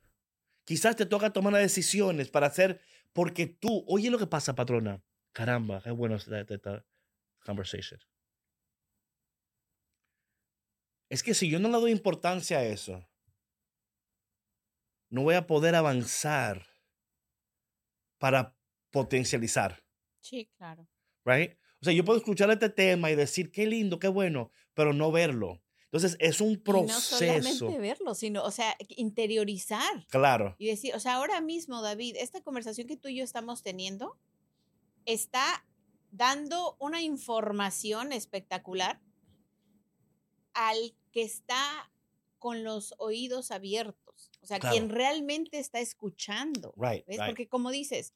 Quizás 0.65 0.95
te 0.95 1.07
toca 1.07 1.33
tomar 1.33 1.53
las 1.53 1.63
decisiones 1.63 2.29
para 2.29 2.45
hacer, 2.45 2.79
porque 3.12 3.47
tú, 3.47 3.83
oye 3.88 4.12
lo 4.12 4.19
que 4.19 4.27
pasa, 4.27 4.53
patrona. 4.53 5.03
Caramba, 5.31 5.81
qué 5.81 5.89
bueno 5.89 6.15
esta 6.15 6.45
conversation. 7.45 8.00
Es 11.10 11.23
que 11.23 11.34
si 11.34 11.50
yo 11.50 11.60
no 11.60 11.69
le 11.69 11.78
doy 11.80 11.91
importancia 11.91 12.60
a 12.60 12.63
eso, 12.65 13.08
no 15.10 15.23
voy 15.23 15.36
a 15.36 15.47
poder 15.47 15.76
avanzar 15.76 16.65
para 18.19 18.56
potencializar 18.91 19.84
Sí, 20.19 20.50
claro. 20.58 20.88
right? 21.23 21.54
O 21.82 21.86
sea, 21.86 21.93
yo 21.93 22.04
puedo 22.04 22.17
escuchar 22.17 22.50
este 22.50 22.69
tema 22.69 23.12
y 23.12 23.15
decir, 23.15 23.52
qué 23.52 23.65
lindo, 23.67 24.00
qué 24.00 24.08
bueno, 24.08 24.52
pero 24.73 24.91
no 24.93 25.12
verlo. 25.12 25.62
Entonces, 25.86 26.17
es 26.19 26.41
un 26.41 26.52
Y 26.54 26.56
no 26.58 26.63
proceso. 26.63 27.00
solamente 27.17 27.78
verlo, 27.80 28.13
sino, 28.13 28.43
o 28.43 28.52
sea, 28.52 28.76
interiorizar 28.89 30.06
Claro, 30.10 30.56
y 30.58 30.67
decir, 30.67 30.93
o 30.95 31.00
sea, 31.00 31.15
ahora 31.15 31.39
mismo, 31.39 31.82
David, 31.82 32.15
esta 32.19 32.41
conversación 32.41 32.88
que 32.88 32.97
tú 32.97 33.08
y 33.08 33.15
yo 33.17 33.23
estamos 33.23 33.62
teniendo 33.63 34.19
está 35.06 35.65
dando 36.17 36.75
una 36.80 37.01
información 37.01 38.12
espectacular 38.12 38.99
al 40.53 40.95
que 41.12 41.21
está 41.23 41.91
con 42.39 42.63
los 42.63 42.93
oídos 42.97 43.51
abiertos, 43.51 44.32
o 44.41 44.45
sea, 44.47 44.60
Claro. 44.60 44.75
quien 44.75 44.89
realmente 44.89 45.60
está 45.60 45.80
escuchando. 45.80 46.73
right, 46.77 47.06
¿Ves? 47.06 47.17
right. 47.17 47.27
Porque 47.27 47.47
como 47.47 47.71
dices, 47.71 48.13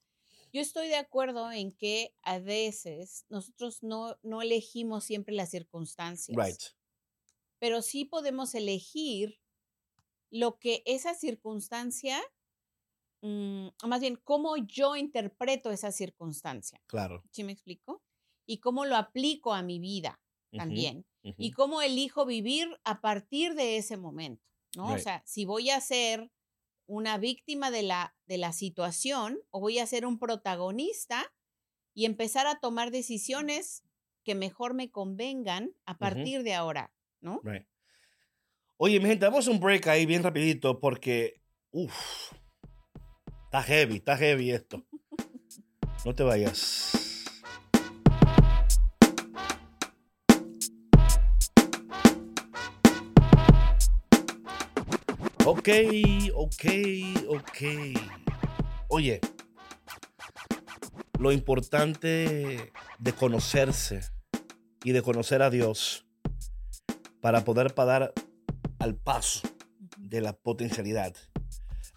yo 0.54 0.62
estoy 0.62 0.88
de 0.88 0.96
acuerdo 0.98 1.52
en 1.52 1.72
que 1.72 2.14
a 2.24 2.40
veces 2.40 3.26
nosotros 3.30 3.84
no, 3.84 4.18
no 4.22 4.42
elegimos 4.42 5.04
siempre 5.06 5.34
las 5.34 5.50
circunstancias, 5.50 6.36
right. 6.38 6.60
pero 7.60 7.82
sí 7.82 8.06
podemos 8.06 8.54
elegir 8.56 9.40
lo 10.30 10.60
que 10.60 10.82
esa 10.86 11.14
circunstancia, 11.14 12.22
mm, 13.22 13.68
o 13.84 13.88
más 13.88 14.02
bien, 14.02 14.20
cómo 14.24 14.58
yo 14.58 14.96
interpreto 14.96 15.72
esa 15.72 15.92
circunstancia. 15.92 16.82
Claro. 16.88 17.24
¿Sí 17.32 17.44
me 17.44 17.52
explico? 17.52 18.04
Y 18.46 18.60
cómo 18.60 18.86
lo 18.86 18.96
aplico 18.96 19.54
a 19.54 19.62
mi 19.62 19.80
vida 19.80 20.20
también. 20.52 21.06
Y 21.24 21.52
cómo 21.52 21.82
elijo 21.82 22.26
vivir 22.26 22.68
a 22.84 23.00
partir 23.00 23.54
de 23.54 23.78
ese 23.78 23.96
momento, 23.96 24.44
¿no? 24.76 24.94
O 24.94 24.98
sea, 24.98 25.22
si 25.26 25.46
voy 25.46 25.70
a 25.70 25.80
ser 25.80 26.32
una 26.88 27.18
víctima 27.20 27.70
de 27.70 27.84
la, 27.84 28.16
de 28.26 28.38
la 28.38 28.52
situación 28.52 29.40
o 29.52 29.60
voy 29.60 29.80
a 29.80 29.86
ser 29.86 30.06
un 30.06 30.18
protagonista 30.18 31.32
y 31.94 32.06
empezar 32.06 32.48
a 32.48 32.60
tomar 32.60 32.90
decisiones 32.90 33.84
que 34.24 34.36
mejor 34.36 34.74
me 34.74 34.92
convengan 34.92 35.76
a 35.86 35.98
partir 35.98 36.44
de 36.44 36.54
ahora, 36.54 36.94
¿no? 37.22 37.40
Right. 37.44 37.68
Oye, 38.78 39.00
mi 39.00 39.10
gente, 39.10 39.26
vamos 39.26 39.48
a 39.48 39.52
un 39.52 39.60
break 39.60 39.88
ahí 39.88 40.06
bien 40.06 40.24
rapidito 40.24 40.80
porque, 40.80 41.42
uff, 41.70 42.34
está 43.52 43.64
heavy, 43.64 43.98
está 43.98 44.16
heavy 44.16 44.52
esto. 44.52 44.82
No 46.06 46.16
te 46.16 46.24
vayas. 46.24 46.94
Ok, 55.44 55.70
ok, 56.34 56.66
ok. 57.28 57.58
Oye, 58.88 59.20
lo 61.20 61.34
importante 61.34 62.72
de 63.00 63.14
conocerse 63.14 64.00
y 64.86 64.94
de 64.94 65.02
conocer 65.02 65.42
a 65.42 65.50
Dios 65.50 66.06
para 67.20 67.44
poder 67.44 67.76
dar 67.76 68.14
al 68.80 68.96
paso 68.96 69.42
de 69.98 70.22
la 70.22 70.32
potencialidad. 70.32 71.31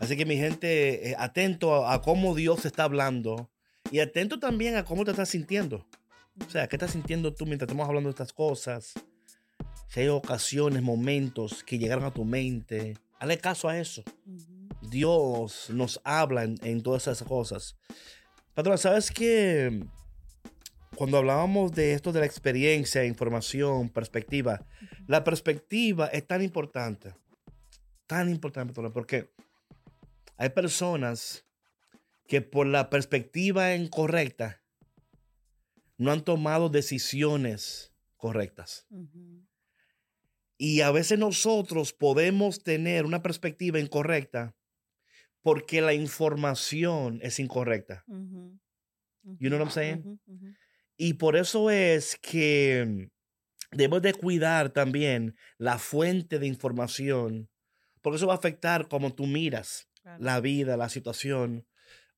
Así 0.04 0.18
que 0.18 0.26
mi 0.26 0.36
gente, 0.36 1.10
eh, 1.10 1.16
atento 1.18 1.86
a, 1.86 1.94
a 1.94 2.02
cómo 2.02 2.34
Dios 2.34 2.66
está 2.66 2.84
hablando 2.84 3.50
y 3.90 4.00
atento 4.00 4.38
también 4.38 4.76
a 4.76 4.84
cómo 4.84 5.02
te 5.04 5.12
estás 5.12 5.30
sintiendo. 5.30 5.86
O 6.46 6.50
sea, 6.50 6.68
¿qué 6.68 6.76
estás 6.76 6.90
sintiendo 6.90 7.32
tú 7.32 7.46
mientras 7.46 7.68
estamos 7.68 7.88
hablando 7.88 8.08
de 8.08 8.12
estas 8.12 8.34
cosas? 8.34 8.92
Si 9.88 10.00
hay 10.00 10.08
ocasiones, 10.08 10.82
momentos 10.82 11.64
que 11.64 11.78
llegaron 11.78 12.04
a 12.04 12.10
tu 12.10 12.26
mente, 12.26 12.98
hazle 13.18 13.38
caso 13.38 13.66
a 13.66 13.78
eso. 13.78 14.02
Dios 14.82 15.70
nos 15.70 15.98
habla 16.04 16.44
en, 16.44 16.58
en 16.64 16.82
todas 16.82 17.06
esas 17.06 17.26
cosas. 17.26 17.74
Patrón, 18.52 18.76
¿sabes 18.76 19.10
que 19.10 19.86
cuando 20.96 21.16
hablábamos 21.16 21.72
de 21.72 21.94
esto 21.94 22.12
de 22.12 22.20
la 22.20 22.26
experiencia, 22.26 23.06
información, 23.06 23.88
perspectiva, 23.88 24.66
la 25.06 25.24
perspectiva 25.24 26.08
es 26.08 26.26
tan 26.26 26.42
importante, 26.42 27.14
tan 28.06 28.28
importante, 28.28 28.74
patrona, 28.74 28.92
porque 28.92 29.30
hay 30.36 30.50
personas 30.50 31.44
que 32.26 32.40
por 32.40 32.66
la 32.66 32.90
perspectiva 32.90 33.74
incorrecta 33.74 34.62
no 35.96 36.10
han 36.10 36.24
tomado 36.24 36.68
decisiones 36.68 37.92
correctas. 38.16 38.86
Y 40.56 40.80
a 40.80 40.90
veces 40.90 41.18
nosotros 41.18 41.92
podemos 41.92 42.62
tener 42.62 43.04
una 43.04 43.22
perspectiva 43.22 43.78
incorrecta 43.78 44.54
porque 45.42 45.80
la 45.82 45.92
información 45.92 47.20
es 47.22 47.38
incorrecta. 47.38 48.04
You 48.06 49.48
know 49.48 49.58
what 49.58 49.66
I'm 49.66 49.70
saying? 49.70 50.20
Y 50.96 51.14
por 51.14 51.36
eso 51.36 51.70
es 51.70 52.16
que 52.16 53.10
debemos 53.70 54.02
de 54.02 54.14
cuidar 54.14 54.70
también 54.70 55.36
la 55.58 55.78
fuente 55.78 56.38
de 56.38 56.46
información, 56.46 57.50
porque 58.00 58.16
eso 58.16 58.26
va 58.26 58.34
a 58.34 58.36
afectar 58.38 58.88
cómo 58.88 59.12
tú 59.14 59.26
miras 59.26 59.88
Claro. 60.04 60.22
la 60.22 60.38
vida, 60.40 60.76
la 60.76 60.90
situación, 60.90 61.66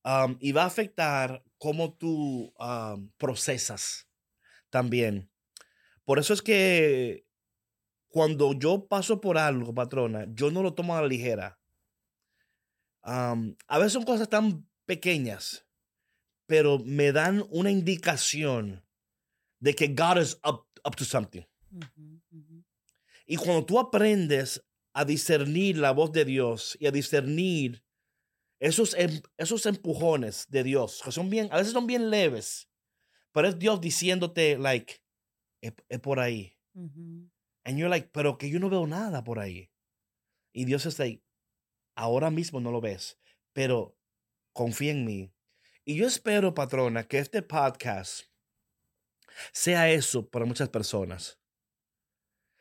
um, 0.03 0.37
y 0.41 0.51
va 0.51 0.65
a 0.65 0.67
afectar 0.67 1.45
cómo 1.57 1.95
tú 1.95 2.53
um, 2.59 3.13
procesas 3.17 4.09
también. 4.71 5.31
Por 6.05 6.19
eso 6.19 6.35
es 6.35 6.43
que 6.43 7.29
cuando 8.09 8.55
yo 8.55 8.89
paso 8.89 9.21
por 9.21 9.39
algo, 9.39 9.73
patrona, 9.73 10.27
yo 10.35 10.51
no 10.51 10.65
lo 10.65 10.75
tomo 10.75 10.97
a 10.97 11.01
la 11.01 11.07
ligera. 11.07 11.61
Um, 13.05 13.55
a 13.69 13.79
veces 13.79 13.93
son 13.93 14.03
cosas 14.03 14.29
tan 14.29 14.69
pequeñas, 14.85 15.65
pero 16.47 16.81
me 16.81 17.13
dan 17.13 17.47
una 17.51 17.71
indicación 17.71 18.85
de 19.61 19.77
que 19.77 19.95
God 19.95 20.21
is 20.21 20.41
up, 20.45 20.67
up 20.85 20.97
to 20.97 21.05
something. 21.05 21.45
Y 23.27 23.37
cuando 23.37 23.65
tú 23.65 23.79
aprendes 23.79 24.61
a 24.97 25.05
discernir 25.05 25.77
la 25.77 25.91
voz 25.91 26.11
de 26.11 26.25
Dios 26.25 26.75
y 26.81 26.87
a 26.87 26.91
discernir 26.91 27.85
esos, 28.59 28.95
em- 28.95 29.21
esos 29.37 29.67
empujones 29.67 30.47
de 30.49 30.63
Dios, 30.65 31.03
que 31.05 31.13
son 31.13 31.29
bien, 31.29 31.49
a 31.53 31.59
veces 31.59 31.75
son 31.75 31.87
bien 31.87 32.09
leves, 32.09 32.71
pero 33.31 33.47
es 33.47 33.59
Dios 33.59 33.79
diciéndote, 33.79 34.57
like, 34.57 35.03
es, 35.61 35.75
es 35.91 36.01
por 36.01 36.19
ahí. 36.19 36.57
Ujú. 36.73 37.31
And 37.65 37.77
you're 37.77 37.91
like, 37.91 38.09
pero 38.11 38.39
que 38.39 38.49
yo 38.49 38.59
no 38.59 38.71
veo 38.71 38.87
nada 38.87 39.23
por 39.23 39.39
ahí. 39.39 39.71
Y 40.55 40.65
Dios 40.65 40.87
está 40.87 41.03
like, 41.05 41.23
ahora 41.95 42.31
mismo 42.31 42.59
no 42.61 42.71
lo 42.73 42.81
ves, 42.81 43.19
pero 43.53 43.99
confía 44.55 44.93
en 44.93 45.05
mí. 45.05 45.31
Y 45.85 45.97
yo 45.97 46.07
espero, 46.07 46.55
patrona, 46.55 47.07
que 47.07 47.19
este 47.19 47.43
podcast 47.43 48.23
sea 49.53 49.91
eso 49.91 50.27
para 50.27 50.47
muchas 50.47 50.71
personas. 50.71 51.39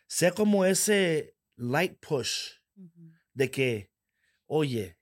Sea 0.07 0.33
como 0.33 0.65
ese 0.65 1.34
light 1.57 1.99
push 2.01 2.59
de 3.33 3.49
que, 3.49 3.89
oye, 4.47 4.95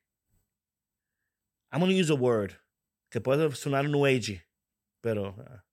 I'm 1.72 1.80
going 1.80 1.90
to 1.92 1.98
use 1.98 2.10
a 2.12 2.16
word 2.16 2.56
que 3.12 3.20
puede 3.22 3.56
sonar 3.56 3.88
new 3.90 4.06
age, 4.06 4.44
pero 5.02 5.36
ah, 5.40 5.64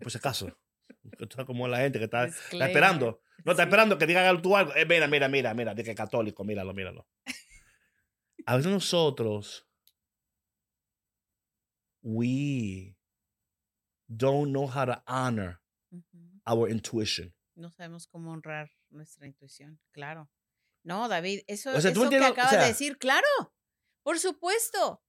por 0.00 0.10
si 0.10 0.18
acaso, 0.18 0.56
como 1.46 1.66
la 1.68 1.78
gente 1.78 1.98
que 1.98 2.04
está, 2.06 2.26
está 2.26 2.66
esperando, 2.66 3.20
no 3.44 3.52
está 3.52 3.62
Sí. 3.64 3.68
esperando 3.68 3.98
que 3.98 4.06
digan 4.06 4.42
tú 4.42 4.56
algo, 4.56 4.72
eh, 4.74 4.84
mira, 4.86 5.06
mira, 5.08 5.28
mira, 5.28 5.54
mira, 5.54 5.74
de 5.74 5.82
que 5.84 5.94
católico, 5.94 6.44
míralo, 6.44 6.72
míralo. 6.74 7.06
A 8.46 8.56
veces 8.56 8.70
nosotros, 8.70 9.66
we 12.02 12.96
don't 14.08 14.52
know 14.52 14.66
how 14.68 14.84
to 14.84 15.02
honor 15.06 15.60
our 16.46 16.68
intuition. 16.68 17.32
No 17.56 17.70
sabemos 17.70 18.06
cómo 18.06 18.32
honrar 18.32 18.70
nuestra 18.90 19.26
intuición, 19.26 19.80
claro. 19.92 20.30
No, 20.84 21.08
David, 21.08 21.40
eso, 21.46 21.70
O 21.74 21.80
sea, 21.80 21.90
eso 21.90 22.08
que 22.10 22.20
o 22.20 22.24
acabas 22.24 22.50
sea- 22.50 22.60
de 22.62 22.68
decir, 22.68 22.98
claro, 22.98 23.26
por 24.04 24.18
supuesto. 24.20 25.02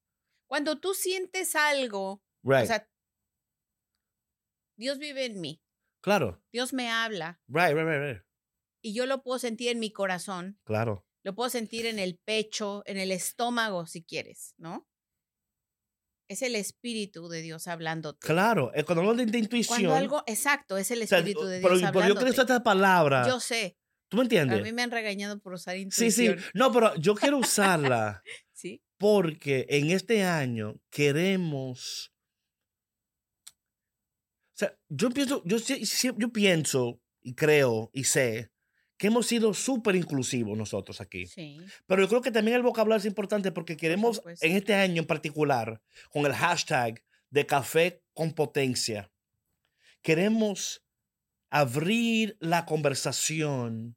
Cuando 0.49 0.79
tú 0.79 0.93
sientes 0.93 1.55
algo, 1.55 2.23
Right. 2.43 2.63
o 2.63 2.67
sea, 2.67 2.89
Dios 4.77 4.97
vive 4.99 5.25
en 5.25 5.41
mí, 5.41 5.61
claro. 6.01 6.41
Dios 6.51 6.71
me 6.73 6.89
habla 6.89 7.41
Right, 7.47 7.73
right, 7.75 7.85
right, 7.87 8.01
right. 8.15 8.23
y 8.81 8.93
yo 8.93 9.05
lo 9.05 9.23
puedo 9.23 9.39
sentir 9.39 9.69
en 9.69 9.79
mi 9.79 9.91
corazón, 9.91 10.59
Claro. 10.63 11.05
lo 11.23 11.35
puedo 11.35 11.49
sentir 11.49 11.85
en 11.85 11.99
el 11.99 12.17
pecho, 12.17 12.83
en 12.85 12.97
el 12.97 13.11
estómago, 13.11 13.85
si 13.87 14.03
quieres, 14.03 14.53
¿no? 14.57 14.87
Es 16.29 16.41
el 16.41 16.55
espíritu 16.55 17.29
de 17.29 17.41
Dios 17.41 17.67
hablándote. 17.67 18.19
Claro. 18.25 18.71
Es 18.73 18.83
cuando 18.83 19.01
hablamos 19.01 19.17
de, 19.25 19.31
de 19.31 19.37
intuición. 19.37 19.77
Cuando 19.79 19.95
algo, 19.95 20.23
exacto, 20.27 20.77
es 20.77 20.91
el 20.91 21.01
o 21.03 21.07
sea, 21.07 21.19
espíritu 21.19 21.45
de 21.45 21.61
pero, 21.61 21.77
Dios 21.77 21.89
pero 21.91 21.99
yo 21.99 22.03
hablándote. 22.03 22.31
usar 22.31 22.43
esta 22.45 22.63
palabra. 22.63 23.25
Yo 23.27 23.39
sé, 23.39 23.77
¿Tú 24.09 24.17
me 24.17 24.21
a 24.21 24.25
entiendes? 24.25 24.61
mí 24.63 24.71
me 24.73 24.81
han 24.83 24.91
regañado 24.91 25.39
por 25.39 25.53
usar 25.53 25.75
Sí, 25.75 25.81
intuición. 25.81 26.39
sí. 26.39 26.45
No, 26.53 26.71
pero 26.71 26.95
yo 26.95 27.15
quiero 27.15 27.37
usarla 27.37 28.21
¿Sí? 28.53 28.81
porque 28.97 29.65
en 29.69 29.91
este 29.91 30.23
año 30.23 30.81
queremos. 30.89 32.11
O 34.53 34.57
sea, 34.59 34.77
yo 34.89 35.09
pienso, 35.11 35.43
yo, 35.45 35.59
sí- 35.59 35.85
sí- 35.85 36.09
yo 36.17 36.29
pienso 36.31 36.99
y 37.21 37.35
creo 37.35 37.89
y 37.93 38.05
sé 38.05 38.51
que 38.97 39.07
hemos 39.07 39.27
sido 39.27 39.53
súper 39.53 39.95
inclusivos 39.95 40.57
nosotros 40.57 40.99
aquí. 41.01 41.27
Sí. 41.27 41.59
Pero 41.85 42.01
yo 42.01 42.09
creo 42.09 42.21
que 42.21 42.31
también 42.31 42.57
el 42.57 42.63
vocabulario 42.63 42.99
es 42.99 43.05
importante 43.05 43.51
porque 43.51 43.77
queremos, 43.77 44.21
en 44.41 44.55
este 44.55 44.73
año 44.73 45.01
en 45.01 45.07
particular, 45.07 45.81
con 46.11 46.25
el 46.25 46.33
hashtag 46.33 47.03
de 47.29 47.45
café 47.45 48.03
con 48.13 48.33
potencia, 48.33 49.11
queremos 50.01 50.83
abrir 51.49 52.37
la 52.39 52.65
conversación 52.65 53.95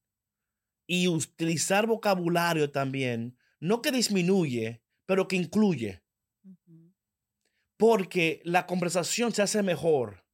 y 0.87 1.09
utilizar 1.09 1.87
vocabulario 1.87 2.71
también, 2.71 3.37
no 3.59 3.81
que 3.81 3.93
disminuye, 3.93 4.83
pero 5.07 5.29
que 5.29 5.37
incluye, 5.37 6.03
porque 7.77 8.43
la 8.45 8.67
conversación 8.67 9.33
se 9.33 9.43
hace 9.43 9.63
mejor 9.63 10.27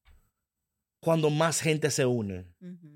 cuando 1.01 1.31
más 1.31 1.61
gente 1.61 1.91
se 1.91 2.05
une. 2.05 2.53
Ujú. 2.61 2.96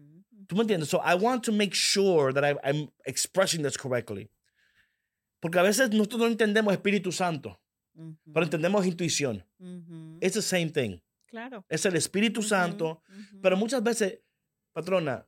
¿Tú 0.50 0.56
me 0.56 0.62
entiendes? 0.62 0.88
So 0.88 0.98
I 1.04 1.14
want 1.14 1.44
to 1.44 1.52
make 1.52 1.72
sure 1.72 2.32
that 2.32 2.42
I- 2.44 2.58
I'm 2.68 2.90
expressing 3.04 3.62
this 3.62 3.78
correctly. 3.78 4.28
Porque 5.38 5.60
a 5.60 5.62
veces 5.62 5.90
nosotros 5.90 6.20
no 6.22 6.26
entendemos 6.26 6.72
Espíritu 6.74 7.12
Santo, 7.12 7.56
Ujú. 7.94 8.16
pero 8.34 8.44
entendemos 8.44 8.84
intuición. 8.84 9.44
It's 10.20 10.34
the 10.34 10.42
same 10.42 10.70
thing. 10.70 11.00
Claro. 11.28 11.64
Es 11.68 11.84
el 11.86 11.94
Espíritu 11.94 12.42
Santo, 12.42 13.00
pero 13.40 13.56
muchas 13.56 13.80
veces, 13.84 14.18
patrona, 14.72 15.24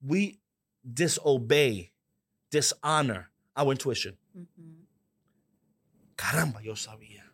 we 0.00 0.40
disobey, 0.82 1.92
dishonor 2.50 3.30
our 3.54 3.70
intuition. 3.74 4.16
Caramba, 6.16 6.62
yo 6.62 6.74
sabía. 6.74 7.30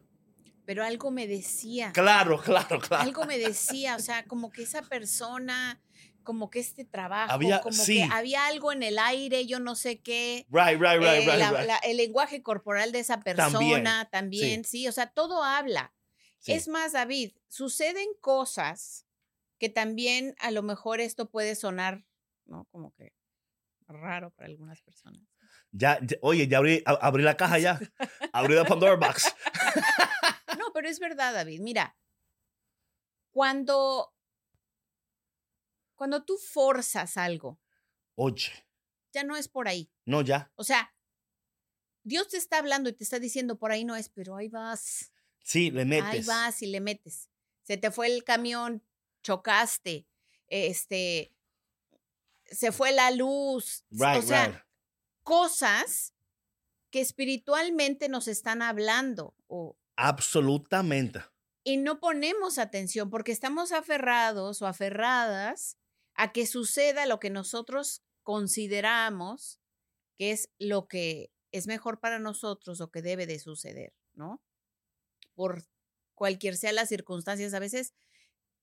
Pero 0.66 0.82
algo 0.84 1.12
me 1.12 1.28
decía. 1.28 1.92
Claro, 1.92 2.40
claro, 2.40 2.80
claro. 2.80 3.04
Algo 3.04 3.24
me 3.24 3.38
decía, 3.54 3.94
o 3.94 4.00
sea, 4.00 4.24
como 4.24 4.50
que 4.50 4.62
esa 4.64 4.82
persona, 4.82 5.80
como 6.22 6.50
que 6.50 6.60
este 6.60 6.84
trabajo, 6.84 7.32
Había- 7.32 7.60
como 7.60 7.76
sí. 7.76 7.96
que 7.96 8.08
había 8.12 8.46
algo 8.46 8.72
en 8.72 8.82
el 8.82 8.98
aire, 8.98 9.46
yo 9.46 9.60
no 9.60 9.74
sé 9.76 10.00
qué. 10.00 10.46
Right, 10.50 10.80
right, 10.80 10.98
right, 11.00 11.04
eh, 11.04 11.26
right, 11.26 11.38
la- 11.38 11.64
la- 11.64 11.76
el 11.78 11.96
lenguaje 11.96 12.42
corporal 12.42 12.92
de 12.92 13.00
esa 13.00 13.20
persona 13.20 14.08
también, 14.10 14.64
sí, 14.64 14.88
o 14.88 14.92
sea, 14.92 15.06
todo 15.08 15.42
habla. 15.44 15.94
Sí. 16.38 16.52
Es 16.52 16.66
más, 16.68 16.92
David, 16.92 17.32
suceden 17.48 18.08
cosas 18.20 19.06
que 19.58 19.68
también 19.68 20.34
a 20.40 20.50
lo 20.50 20.62
mejor 20.62 21.00
esto 21.00 21.30
puede 21.30 21.54
sonar, 21.54 22.04
¿no? 22.46 22.64
Como 22.72 22.92
que 22.94 23.12
raro 23.86 24.30
para 24.30 24.48
algunas 24.48 24.80
personas. 24.82 25.22
Ya, 25.70 25.98
ya- 26.02 26.16
oye, 26.22 26.48
ya 26.48 26.58
abrí, 26.58 26.82
a- 26.86 26.92
abrí 27.06 27.22
la 27.22 27.36
caja 27.36 27.58
ya. 27.58 27.78
Abrí 28.32 28.54
la 28.54 28.64
Pandora 28.64 28.96
Box. 28.96 29.32
No, 30.58 30.72
pero 30.74 30.88
es 30.88 31.00
verdad, 31.00 31.32
David. 31.34 31.60
Mira, 31.60 31.96
cuando, 33.30 34.11
cuando 36.02 36.24
tú 36.24 36.36
forzas 36.36 37.16
algo, 37.16 37.60
Oye, 38.16 38.50
ya 39.14 39.22
no 39.22 39.36
es 39.36 39.46
por 39.46 39.68
ahí. 39.68 39.88
no, 40.04 40.20
ya. 40.22 40.50
O 40.56 40.64
sea, 40.64 40.92
Dios 42.02 42.26
te 42.26 42.38
está 42.38 42.58
hablando 42.58 42.88
y 42.90 42.92
te 42.92 43.04
está 43.04 43.20
diciendo 43.20 43.56
por 43.56 43.70
ahí 43.70 43.84
no 43.84 43.94
es, 43.94 44.08
pero 44.08 44.34
ahí 44.34 44.48
vas, 44.48 45.12
Sí, 45.44 45.70
le 45.70 45.84
metes. 45.84 46.04
ahí 46.10 46.22
vas 46.24 46.60
y 46.60 46.66
le 46.66 46.80
metes. 46.80 47.30
Se 47.62 47.76
te 47.76 47.92
fue 47.92 48.08
el 48.08 48.24
camión, 48.24 48.82
chocaste, 49.22 50.08
este, 50.48 51.32
se 52.46 52.72
fue 52.72 52.90
la 52.90 53.12
luz. 53.12 53.84
Right, 53.90 54.16
o 54.16 54.22
sea, 54.22 54.46
right. 54.48 54.58
cosas 55.22 56.14
que 56.90 57.00
espiritualmente 57.00 58.08
nos 58.08 58.26
están 58.26 58.60
hablando 58.60 59.36
o, 59.46 59.78
Absolutamente. 59.94 61.20
y 61.62 61.76
no 61.76 62.00
ponemos 62.00 62.58
atención 62.58 63.08
porque 63.08 63.30
estamos 63.30 63.70
aferrados 63.70 64.62
o 64.62 64.66
aferradas 64.66 65.78
a 66.14 66.32
que 66.32 66.46
suceda 66.46 67.06
lo 67.06 67.18
que 67.20 67.30
nosotros 67.30 68.02
consideramos 68.22 69.60
que 70.18 70.30
es 70.32 70.50
lo 70.58 70.86
que 70.88 71.32
es 71.52 71.66
mejor 71.66 72.00
para 72.00 72.18
nosotros 72.18 72.80
o 72.80 72.90
que 72.90 73.02
debe 73.02 73.26
de 73.26 73.38
suceder, 73.38 73.94
¿no? 74.14 74.42
Por 75.34 75.64
cualquier 76.14 76.56
sea 76.56 76.72
las 76.72 76.88
circunstancias, 76.88 77.54
a 77.54 77.58
veces 77.58 77.94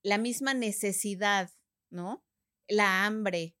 la 0.02 0.16
misma 0.18 0.54
necesidad, 0.54 1.50
¿no? 1.90 2.24
La 2.68 3.04
hambre, 3.04 3.56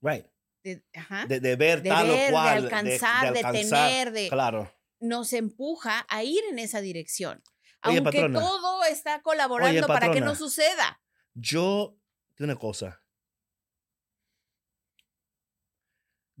Right. 0.00 0.26
de, 0.64 0.84
ajá, 0.94 1.26
de, 1.26 1.38
de 1.38 1.54
ver 1.56 1.82
de 1.82 1.90
tal 1.90 2.08
ver, 2.08 2.18
de 2.18 2.26
o 2.28 2.30
cual. 2.32 2.64
alcanzar, 2.64 3.32
de 3.32 3.38
alcanzar. 3.40 3.88
tener, 3.88 4.12
de- 4.12 4.28
Claro. 4.28 4.74
nos 5.00 5.32
empuja 5.32 6.04
a 6.08 6.24
ir 6.24 6.42
en 6.50 6.58
esa 6.58 6.80
dirección. 6.80 7.42
Oye, 7.84 7.98
Aunque 7.98 8.02
patrona. 8.18 8.40
todo 8.40 8.84
está 8.84 9.22
colaborando 9.22 9.86
para 9.86 10.12
que 10.12 10.20
no 10.20 10.34
suceda. 10.34 11.00
Yo, 11.34 11.96
una 12.38 12.56
cosa. 12.56 13.01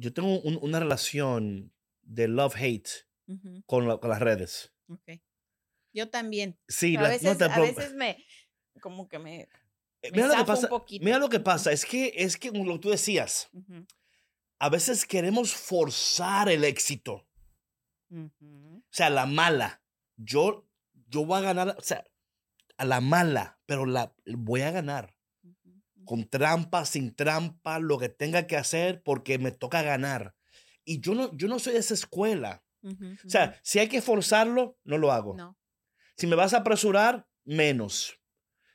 Yo 0.02 0.12
tengo 0.12 0.40
un- 0.40 0.58
una 0.60 0.80
relación 0.80 1.72
de 2.02 2.26
love-hate 2.26 2.88
con, 3.66 3.86
la- 3.86 3.98
con 3.98 4.10
las 4.10 4.18
redes. 4.20 4.72
Yo 5.94 6.10
también. 6.10 6.58
Sí, 6.68 6.94
Pero 6.94 7.00
a 7.00 7.02
la- 7.04 7.08
veces, 7.10 7.24
no 7.30 7.36
te 7.38 7.44
a 7.52 7.60
veces 7.60 7.94
me, 7.94 8.16
como 8.80 9.08
que 9.08 9.18
me, 9.18 9.48
Eh, 10.04 10.10
me 10.10 10.16
Mira 10.16 10.26
lo 10.26 10.34
que 10.36 10.44
pasa. 10.44 10.68
Mira 11.00 11.18
lo 11.18 11.28
que 11.28 11.38
pasa. 11.38 11.70
Es 11.70 11.84
que, 11.86 12.12
es 12.16 12.36
que 12.36 12.50
como 12.50 12.80
tú 12.80 12.90
decías, 12.90 13.48
a 14.58 14.68
veces 14.68 15.06
queremos 15.06 15.54
forzar 15.54 16.48
el 16.48 16.64
éxito. 16.64 17.28
O 18.10 18.82
sea, 18.90 19.08
la 19.10 19.26
mala. 19.26 19.80
Yo, 20.16 20.68
yo 21.06 21.24
voy 21.24 21.38
a 21.38 21.42
ganar, 21.42 21.76
o 21.78 21.82
sea, 21.82 22.04
a 22.76 22.84
la 22.84 23.00
mala, 23.00 23.60
pero 23.66 23.86
la 23.86 24.12
voy 24.26 24.62
a 24.62 24.72
ganar. 24.72 25.11
Con 26.04 26.28
trampa, 26.28 26.84
sin 26.84 27.14
trampa, 27.14 27.78
lo 27.78 27.98
que 27.98 28.08
tenga 28.08 28.46
que 28.46 28.56
hacer 28.56 29.02
porque 29.02 29.38
me 29.38 29.52
toca 29.52 29.82
ganar. 29.82 30.34
Y 30.84 31.00
yo 31.00 31.14
no, 31.14 31.36
yo 31.36 31.48
no 31.48 31.58
soy 31.58 31.74
de 31.74 31.78
esa 31.80 31.94
escuela. 31.94 32.64
O 32.84 33.28
sea, 33.28 33.60
si 33.62 33.78
hay 33.78 33.88
que 33.88 34.02
forzarlo, 34.02 34.76
no 34.84 34.98
lo 34.98 35.12
hago. 35.12 35.34
no. 35.36 35.56
Si 36.16 36.26
me 36.26 36.36
vas 36.36 36.52
a 36.52 36.58
apresurar, 36.58 37.26
menos. 37.44 38.18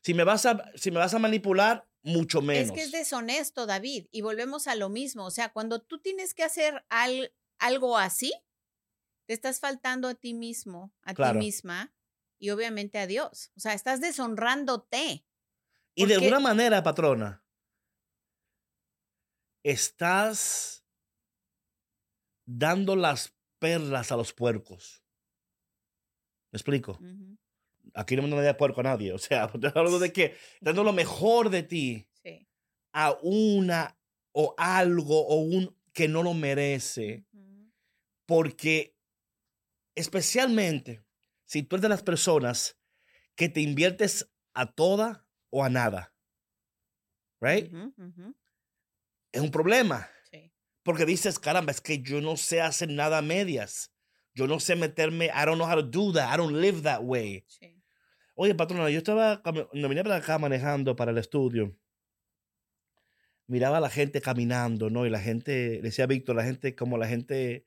Si 0.01 0.13
me 0.13 0.23
vas 0.23 0.45
a, 0.45 0.71
si 0.75 0.89
me 0.91 0.97
vas 0.99 1.13
a 1.13 1.19
manipular, 1.19 1.87
mucho 2.01 2.41
menos. 2.41 2.67
Es 2.67 2.71
que 2.71 2.81
es 2.83 2.91
deshonesto, 2.91 3.65
David, 3.65 4.07
y 4.11 4.21
volvemos 4.21 4.67
a 4.67 4.75
lo 4.75 4.89
mismo. 4.89 5.25
O 5.25 5.31
sea, 5.31 5.49
cuando 5.49 5.81
tú 5.81 5.99
tienes 5.99 6.33
que 6.33 6.43
hacer 6.43 6.83
al- 6.89 7.33
algo 7.59 7.97
así, 7.97 8.33
te 9.27 9.33
estás 9.33 9.59
faltando 9.59 10.07
a 10.07 10.15
ti 10.15 10.33
mismo, 10.33 10.93
a 11.03 11.13
Claro. 11.13 11.39
ti 11.39 11.45
misma 11.45 11.93
y 12.39 12.49
obviamente 12.51 12.97
a 12.97 13.07
Dios. 13.07 13.51
O 13.57 13.59
sea, 13.59 13.73
estás 13.73 13.99
deshonrándote. 14.01 15.25
Y 15.97 16.05
de 16.05 16.15
alguna 16.15 16.39
manera, 16.39 16.83
patrona, 16.83 17.43
estás 19.63 20.85
dando 22.45 22.95
las 22.95 23.35
perlas 23.59 24.11
a 24.11 24.15
los 24.15 24.31
puercos. 24.31 25.03
¿Me 26.51 26.57
explico? 26.57 26.99
Aquí 27.93 28.15
no 28.15 28.21
me 28.21 28.29
nadie 28.29 28.43
de 28.43 28.53
puerco 28.53 28.79
a 28.81 28.83
nadie. 28.83 29.11
O 29.11 29.17
sea, 29.17 29.43
hablando 29.75 29.99
de 29.99 30.13
que 30.13 30.35
dando 30.61 30.83
lo 30.83 30.93
mejor 30.93 31.49
de 31.49 31.63
ti 31.63 32.07
Sí. 32.23 32.47
a 32.93 33.17
una 33.21 33.97
o 34.33 34.53
algo 34.57 35.27
o 35.27 35.35
un 35.41 35.75
que 35.93 36.07
no 36.07 36.23
lo 36.23 36.33
merece. 36.33 37.25
Porque 38.25 38.95
especialmente 39.95 41.03
si 41.45 41.63
tú 41.63 41.75
eres 41.75 41.83
de 41.83 41.89
las 41.89 42.03
personas 42.03 42.77
que 43.35 43.49
te 43.49 43.61
inviertes 43.61 44.29
a 44.53 44.71
toda 44.71 45.26
o 45.57 45.63
a 45.63 45.69
nada. 45.69 46.13
Right? 47.41 47.71
ujú, 47.73 47.93
ujú, 47.97 48.35
Es 49.31 49.41
un 49.41 49.51
problema. 49.51 50.07
sí. 50.31 50.51
Porque 50.83 51.05
dices, 51.05 51.39
caramba, 51.39 51.71
es 51.71 51.81
que 51.81 52.01
yo 52.01 52.21
no 52.21 52.37
sé 52.37 52.61
hacer 52.61 52.89
nada 52.89 53.17
a 53.17 53.21
medias. 53.21 53.91
Yo 54.33 54.47
no 54.47 54.59
sé 54.59 54.75
meterme, 54.75 55.25
I 55.25 55.45
don't 55.45 55.57
know 55.57 55.67
how 55.67 55.75
to 55.75 55.83
do 55.83 56.13
that. 56.13 56.33
I 56.33 56.37
don't 56.37 56.55
live 56.55 56.81
that 56.83 57.01
way. 57.01 57.43
Sí. 57.47 57.83
Oye, 58.35 58.53
patrona, 58.53 58.89
yo 58.89 58.99
estaba, 58.99 59.41
cuando 59.41 59.89
vine 59.89 60.03
para 60.03 60.17
acá 60.17 60.37
manejando 60.37 60.95
para 60.95 61.11
el 61.11 61.17
estudio, 61.17 61.75
miraba 63.47 63.77
a 63.77 63.81
la 63.81 63.89
gente 63.89 64.21
caminando, 64.21 64.89
¿no? 64.91 65.05
Y 65.05 65.09
la 65.09 65.19
gente, 65.19 65.81
decía 65.81 66.05
Víctor, 66.05 66.35
la 66.35 66.43
gente, 66.43 66.75
como 66.75 66.97
la 66.99 67.07
gente 67.07 67.65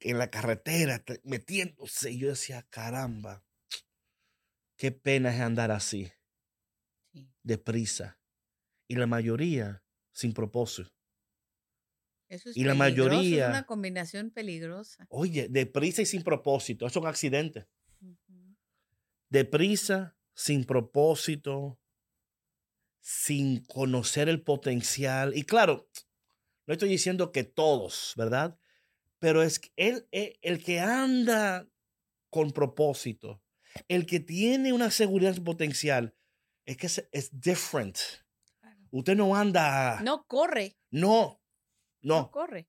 en 0.00 0.18
la 0.18 0.30
carretera, 0.30 0.98
te- 0.98 1.20
metiéndose. 1.24 2.10
Y 2.12 2.18
yo 2.18 2.28
decía, 2.28 2.66
caramba, 2.68 3.42
qué 4.76 4.92
pena 4.92 5.34
es 5.34 5.40
andar 5.40 5.70
así, 5.70 6.06
sí. 6.06 6.12
Deprisa. 7.46 8.18
Y 8.88 8.96
la 8.96 9.06
mayoría 9.06 9.82
sin 10.12 10.32
propósito. 10.32 10.90
Eso 12.28 12.50
es 12.50 12.56
Y 12.56 12.64
la 12.64 12.74
mayoría- 12.74 13.44
Es 13.44 13.50
una 13.50 13.66
combinación 13.66 14.30
peligrosa. 14.30 15.06
Oye, 15.10 15.48
deprisa 15.48 16.02
y 16.02 16.06
sin 16.06 16.22
propósito. 16.24 16.86
Eso 16.86 16.98
es 16.98 17.02
un 17.04 17.08
accidente. 17.08 17.68
Deprisa, 19.28 20.16
sin 20.34 20.64
propósito, 20.64 21.78
sin 23.00 23.64
conocer 23.64 24.28
el 24.28 24.42
potencial. 24.42 25.36
Y 25.36 25.44
claro, 25.44 25.88
no 26.66 26.72
estoy 26.72 26.88
diciendo 26.88 27.30
que 27.30 27.44
todos, 27.44 28.12
¿verdad? 28.16 28.58
Pero 29.18 29.42
es 29.42 29.60
que 29.60 29.70
él, 29.76 30.08
eh, 30.10 30.38
el 30.42 30.62
que 30.62 30.80
anda 30.80 31.68
con 32.30 32.50
propósito, 32.50 33.40
el 33.88 34.04
que 34.06 34.18
tiene 34.20 34.72
una 34.72 34.90
seguridad 34.90 35.40
potencial, 35.42 36.14
es 36.66 36.76
que 36.76 36.86
es, 36.86 37.08
es 37.12 37.40
different. 37.40 37.98
Usted 38.90 39.16
no 39.16 39.34
anda. 39.34 40.00
No 40.02 40.26
corre. 40.26 40.78
No, 40.90 41.40
No, 42.02 42.20
no. 42.20 42.30
corre. 42.30 42.68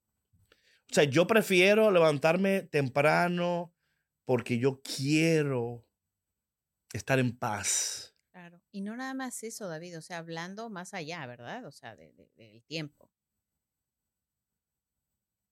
O 0.89 0.93
sea, 0.93 1.03
yo 1.03 1.27
prefiero 1.27 1.91
levantarme 1.91 2.61
temprano 2.63 3.73
porque 4.25 4.57
yo 4.57 4.81
quiero 4.81 5.85
estar 6.93 7.19
en 7.19 7.37
paz. 7.37 8.15
Claro. 8.31 8.61
Y 8.71 8.81
no 8.81 8.95
nada 8.95 9.13
más 9.13 9.43
eso, 9.43 9.67
David. 9.67 9.97
O 9.97 10.01
sea, 10.01 10.17
hablando 10.19 10.69
más 10.69 10.93
allá, 10.93 11.25
¿verdad? 11.25 11.65
O 11.65 11.71
sea, 11.71 11.95
de- 11.95 12.13
de- 12.13 12.29
del 12.35 12.63
tiempo. 12.63 13.11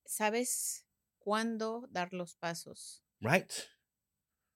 ¿Sabes 0.06 0.86
cuándo 1.18 1.88
dar 1.90 2.14
los 2.14 2.36
pasos? 2.36 3.04
Right? 3.20 3.52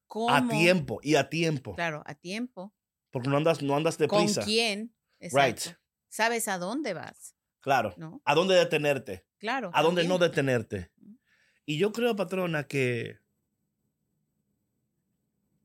¿Cómo? 0.07 0.33
A 0.33 0.47
tiempo 0.47 0.99
y 1.03 1.15
a 1.15 1.29
tiempo. 1.29 1.75
Claro, 1.75 2.03
a 2.05 2.15
tiempo. 2.15 2.73
Porque 3.11 3.29
no 3.29 3.37
andas, 3.37 3.61
no 3.61 3.75
andas 3.75 3.97
deprisa. 3.97 4.41
¿Con 4.41 4.45
quién? 4.45 4.93
Right. 5.19 5.33
Exacto. 5.33 5.79
¿Sabes 6.09 6.47
a 6.47 6.57
dónde 6.57 6.93
vas? 6.93 7.35
Claro. 7.59 7.93
¿No? 7.97 8.21
¿A 8.25 8.35
dónde 8.35 8.55
detenerte? 8.55 9.25
Claro. 9.37 9.71
¿A 9.73 9.81
dónde 9.81 10.03
no 10.03 10.17
también. 10.17 10.31
detenerte? 10.31 10.91
Ujú. 11.01 11.19
Y 11.65 11.77
yo 11.77 11.91
creo, 11.91 12.15
patrona, 12.15 12.63
que... 12.63 13.19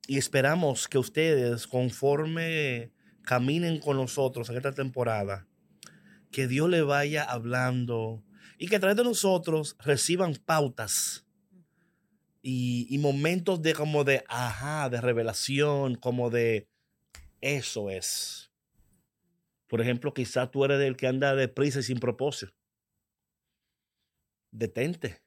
Y 0.07 0.19
esperamos 0.19 0.87
que 0.87 0.99
ustedes, 0.99 1.67
conforme 1.67 2.93
caminen 3.23 3.81
con 3.81 3.97
nosotros 3.97 4.51
en 4.51 4.57
esta 4.57 4.73
temporada, 4.73 5.49
que 6.31 6.47
Dios 6.47 6.69
le 6.69 6.83
vaya 6.83 7.25
hablando 7.25 8.23
y 8.59 8.69
que 8.69 8.77
a 8.77 8.81
través 8.81 8.97
de 8.99 9.05
nosotros 9.05 9.77
reciban 9.79 10.35
pautas 10.35 11.27
y, 12.43 12.87
y 12.91 12.99
momentos 12.99 13.63
de 13.63 13.73
como 13.73 14.05
de, 14.05 14.25
ajá, 14.29 14.91
de 14.91 15.01
revelación, 15.01 15.95
como 15.95 16.29
de, 16.29 16.69
eso 17.45 17.91
es. 17.91 18.51
Por 19.67 19.83
ejemplo, 19.83 20.15
quizás 20.15 20.51
tú 20.51 20.65
eres 20.65 20.81
el 20.81 20.97
que 20.97 21.07
anda 21.07 21.35
deprisa 21.35 21.81
y 21.81 21.83
sin 21.83 22.01
propósito. 22.01 22.55
Detente. 24.51 25.21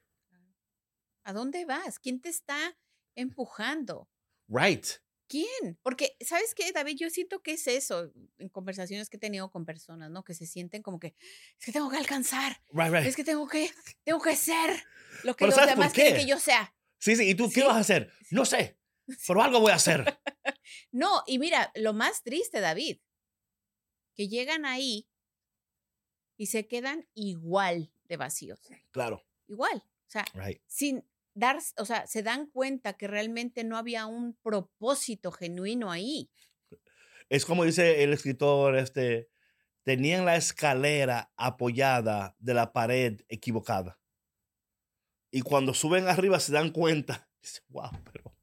¿A 1.23 1.33
dónde 1.33 1.65
vas? 1.65 1.99
¿Quién 1.99 2.19
te 2.19 2.29
está 2.29 2.75
empujando? 3.15 4.09
Right. 4.47 4.85
¿Quién? 5.27 5.77
Porque, 5.83 6.15
¿sabes 6.21 6.55
qué, 6.55 6.71
David? 6.71 6.95
Yo 6.97 7.09
siento 7.09 7.43
que 7.43 7.51
es 7.51 7.67
eso, 7.67 8.11
en 8.39 8.49
conversaciones 8.49 9.09
que 9.09 9.17
he 9.17 9.19
tenido 9.19 9.51
con 9.51 9.65
personas, 9.65 10.09
¿no? 10.09 10.23
Que 10.23 10.33
se 10.33 10.47
sienten 10.47 10.81
como 10.81 10.99
que, 10.99 11.13
es 11.59 11.65
que 11.65 11.71
tengo 11.73 11.89
que 11.89 11.97
alcanzar, 11.97 12.61
Right, 12.71 12.91
right. 12.91 13.05
es 13.05 13.15
que 13.15 13.25
tengo 13.25 13.47
que, 13.47 13.69
tengo 14.05 14.21
que 14.21 14.35
ser 14.37 14.71
lo 15.23 15.35
que 15.35 15.45
Pero 15.45 15.47
los 15.47 15.55
¿sabes 15.55 15.75
por 15.75 15.79
demás 15.83 15.93
quieren 15.93 16.15
que 16.15 16.25
yo 16.25 16.39
sea. 16.39 16.73
Sí, 16.97 17.15
sí. 17.15 17.29
¿Y 17.29 17.35
tú 17.35 17.51
qué 17.53 17.63
vas 17.63 17.75
a 17.75 17.79
hacer? 17.79 18.11
No 18.31 18.45
sé. 18.45 18.77
Pero 19.27 19.41
algo 19.41 19.59
voy 19.59 19.71
a 19.71 19.75
hacer. 19.75 20.19
No, 20.91 21.23
y 21.25 21.39
mira, 21.39 21.71
lo 21.75 21.93
más 21.93 22.23
triste, 22.23 22.59
David, 22.59 22.99
que 24.15 24.27
llegan 24.27 24.65
ahí 24.65 25.07
y 26.37 26.47
se 26.47 26.67
quedan 26.67 27.07
igual 27.13 27.91
de 28.05 28.17
vacíos, 28.17 28.59
Claro. 28.91 29.25
igual, 29.47 29.83
o 29.85 30.09
sea, 30.09 30.25
Right. 30.33 30.61
sin 30.67 31.07
dar, 31.33 31.59
o 31.77 31.85
sea, 31.85 32.07
se 32.07 32.23
dan 32.23 32.47
cuenta 32.47 32.93
que 32.97 33.07
realmente 33.07 33.63
no 33.63 33.77
había 33.77 34.05
un 34.05 34.33
propósito 34.35 35.31
genuino 35.31 35.91
ahí. 35.91 36.31
Es 37.29 37.45
como 37.45 37.63
dice 37.63 38.03
el 38.03 38.13
escritor, 38.13 38.77
este, 38.77 39.29
tenían 39.83 40.25
la 40.25 40.35
escalera 40.35 41.31
apoyada 41.35 42.35
de 42.39 42.53
la 42.53 42.71
pared 42.73 43.21
equivocada. 43.27 43.99
Y 45.31 45.41
cuando 45.41 45.73
suben 45.73 46.07
arriba 46.07 46.39
se 46.39 46.53
dan 46.53 46.71
cuenta, 46.71 47.29
dice, 47.41 47.61
wow, 47.69 47.91
pero 48.11 48.36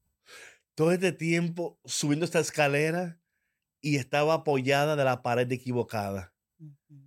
todo 0.74 0.92
este 0.92 1.12
tiempo 1.12 1.78
subiendo 1.84 2.24
esta 2.24 2.40
escalera 2.40 3.20
y 3.80 3.96
estaba 3.96 4.34
apoyada 4.34 4.96
de 4.96 5.04
la 5.04 5.22
pared 5.22 5.50
equivocada. 5.50 6.34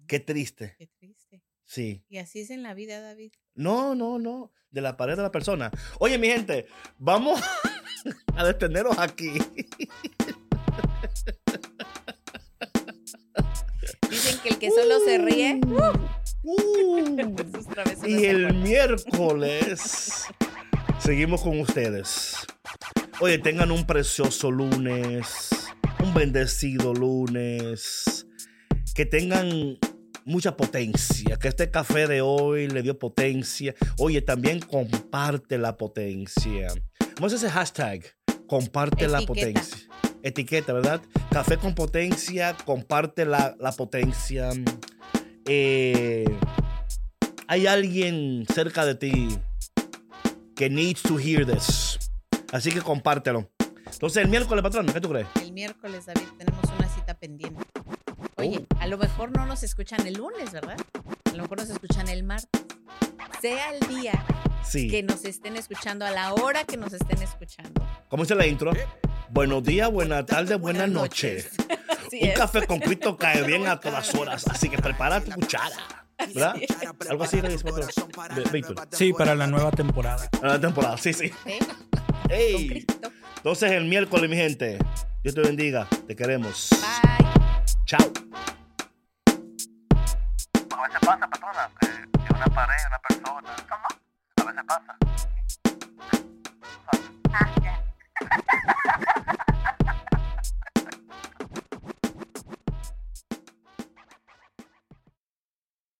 Qué 0.08 0.20
triste. 0.20 0.76
Qué 0.78 0.88
triste. 1.00 1.44
Sí. 1.66 2.06
Y 2.08 2.18
así 2.18 2.40
es 2.42 2.50
en 2.50 2.64
la 2.64 2.74
vida, 2.74 3.02
David. 3.02 3.34
No, 3.56 3.96
no, 3.96 4.20
no. 4.20 4.52
De 4.70 4.82
la 4.82 4.96
pared 4.96 5.16
de 5.16 5.24
la 5.24 5.32
persona. 5.32 5.72
Oye, 6.00 6.18
mi 6.18 6.28
gente, 6.28 6.68
vamos 6.98 7.42
a 8.36 8.46
detenernos 8.46 8.98
aquí. 8.98 9.34
Dicen 14.10 14.40
que 14.42 14.50
el 14.50 14.60
que 14.60 14.72
solo 14.72 15.00
se 15.00 15.18
ríe. 15.18 15.60
Uh. 15.66 16.08
otra 17.68 17.84
vez. 17.84 18.00
Y 18.06 18.26
el 18.26 18.54
miércoles 18.54 20.26
seguimos 21.00 21.42
con 21.42 21.60
ustedes. 21.60 22.48
Oye, 23.20 23.40
tengan 23.40 23.72
un 23.72 23.88
precioso 23.88 24.52
lunes, 24.52 25.50
un 26.04 26.14
bendecido 26.14 26.94
lunes, 26.94 28.28
que 28.94 29.08
tengan 29.08 29.80
mucha 30.24 30.56
potencia, 30.56 31.36
que 31.38 31.48
este 31.48 31.72
café 31.72 32.06
de 32.06 32.22
hoy 32.22 32.68
le 32.68 32.84
dio 32.84 33.00
potencia. 33.00 33.74
Oye, 33.98 34.22
también 34.22 34.60
comparte 34.60 35.58
la 35.58 35.78
potencia. 35.78 36.68
Vamos 37.16 37.34
a 37.34 37.38
ese 37.38 37.50
hashtag, 37.50 38.04
comparte 38.46 39.08
la 39.08 39.22
potencia. 39.22 39.90
Etiqueta, 40.22 40.74
¿verdad? 40.74 41.02
Café 41.32 41.58
con 41.58 41.74
potencia, 41.74 42.56
comparte 42.66 43.26
la, 43.26 43.56
la 43.60 43.72
potencia. 43.72 44.52
Eh, 45.46 46.26
hay 47.48 47.66
alguien 47.66 48.46
cerca 48.54 48.86
de 48.86 48.94
ti 48.94 49.40
que 50.56 50.70
needs 50.70 51.02
to 51.02 51.18
hear 51.18 51.48
this. 51.48 51.97
Así 52.52 52.72
que 52.72 52.82
compártelo. 52.82 53.50
Entonces, 53.92 54.24
el 54.24 54.30
miércoles, 54.30 54.62
patrón, 54.64 54.86
¿qué 54.88 55.00
tú 55.02 55.10
crees? 55.10 55.28
El 55.42 55.54
miércoles, 55.54 56.06
David, 56.06 56.28
tenemos 56.38 56.62
una 56.78 56.88
cita 56.90 57.14
pendiente. 57.14 57.64
Oye, 58.36 58.66
Oh. 58.76 58.78
a 58.82 58.88
lo 58.88 58.98
mejor 58.98 59.32
no 59.36 59.46
nos 59.46 59.64
escuchan 59.64 60.06
el 60.06 60.16
lunes, 60.16 60.52
¿verdad? 60.52 60.78
A 61.26 61.32
lo 61.32 61.44
mejor 61.44 61.60
nos 61.60 61.70
escuchan 61.70 62.08
el 62.10 62.24
martes. 62.24 62.62
Sea 63.42 63.72
el 63.74 63.80
día 63.88 64.14
Sí. 64.64 64.90
que 64.90 65.04
nos 65.04 65.24
estén 65.26 65.56
escuchando, 65.56 66.06
a 66.06 66.12
la 66.12 66.34
hora 66.34 66.64
que 66.64 66.76
nos 66.78 66.94
estén 66.94 67.22
escuchando. 67.22 67.86
¿Cómo 68.10 68.24
dice 68.24 68.36
la 68.36 68.46
intro? 68.48 68.72
Buenos 69.30 69.64
días, 69.64 69.92
buenas 69.92 70.26
tardes, 70.26 70.60
buenas 70.60 70.90
noches. 70.90 71.50
Así 72.08 72.20
Un 72.22 72.30
es. 72.30 72.38
café 72.38 72.66
con 72.66 72.80
Cristo 72.80 73.18
cae 73.20 73.44
bien 73.44 73.68
a 73.68 73.80
todas 73.80 74.14
horas, 74.16 74.46
así 74.48 74.70
que 74.70 74.78
prepara 74.78 75.20
tu 75.22 75.32
cuchara. 75.32 75.76
¿Verdad? 76.34 76.56
Algo 77.10 77.24
así. 77.26 77.42
De- 77.42 77.58
Víctor. 78.52 78.76
Sí, 78.92 79.14
para 79.14 79.36
la 79.36 79.46
nueva 79.48 79.70
temporada. 79.72 80.28
La 80.42 80.60
temporada, 80.60 80.98
sí, 80.98 81.14
sí. 81.14 81.32
¿Eh? 81.46 81.60
Con 82.28 82.36
Ey. 82.36 82.68
Cristo. 82.68 83.12
Entonces, 83.38 83.72
el 83.72 83.86
miércoles, 83.86 84.30
mi 84.30 84.36
gente. 84.36 84.80
Dios 85.24 85.34
te 85.34 85.42
bendiga. 85.42 85.88
Te 86.08 86.16
queremos. 86.16 86.70
Bye. 86.72 87.26
Chao. 87.86 88.02
A 90.72 90.82
veces 90.84 91.00
pasa, 91.06 91.30
patrona, 91.30 91.70
que, 91.80 91.88
una 92.34 92.46
pareja, 92.48 92.88
una 92.90 93.00
persona. 93.00 93.56
¿Cómo? 93.70 93.88
A 94.36 94.44
veces 94.44 94.64
pasa. 94.68 94.98
Ah, 97.32 97.50
ya. 97.64 97.82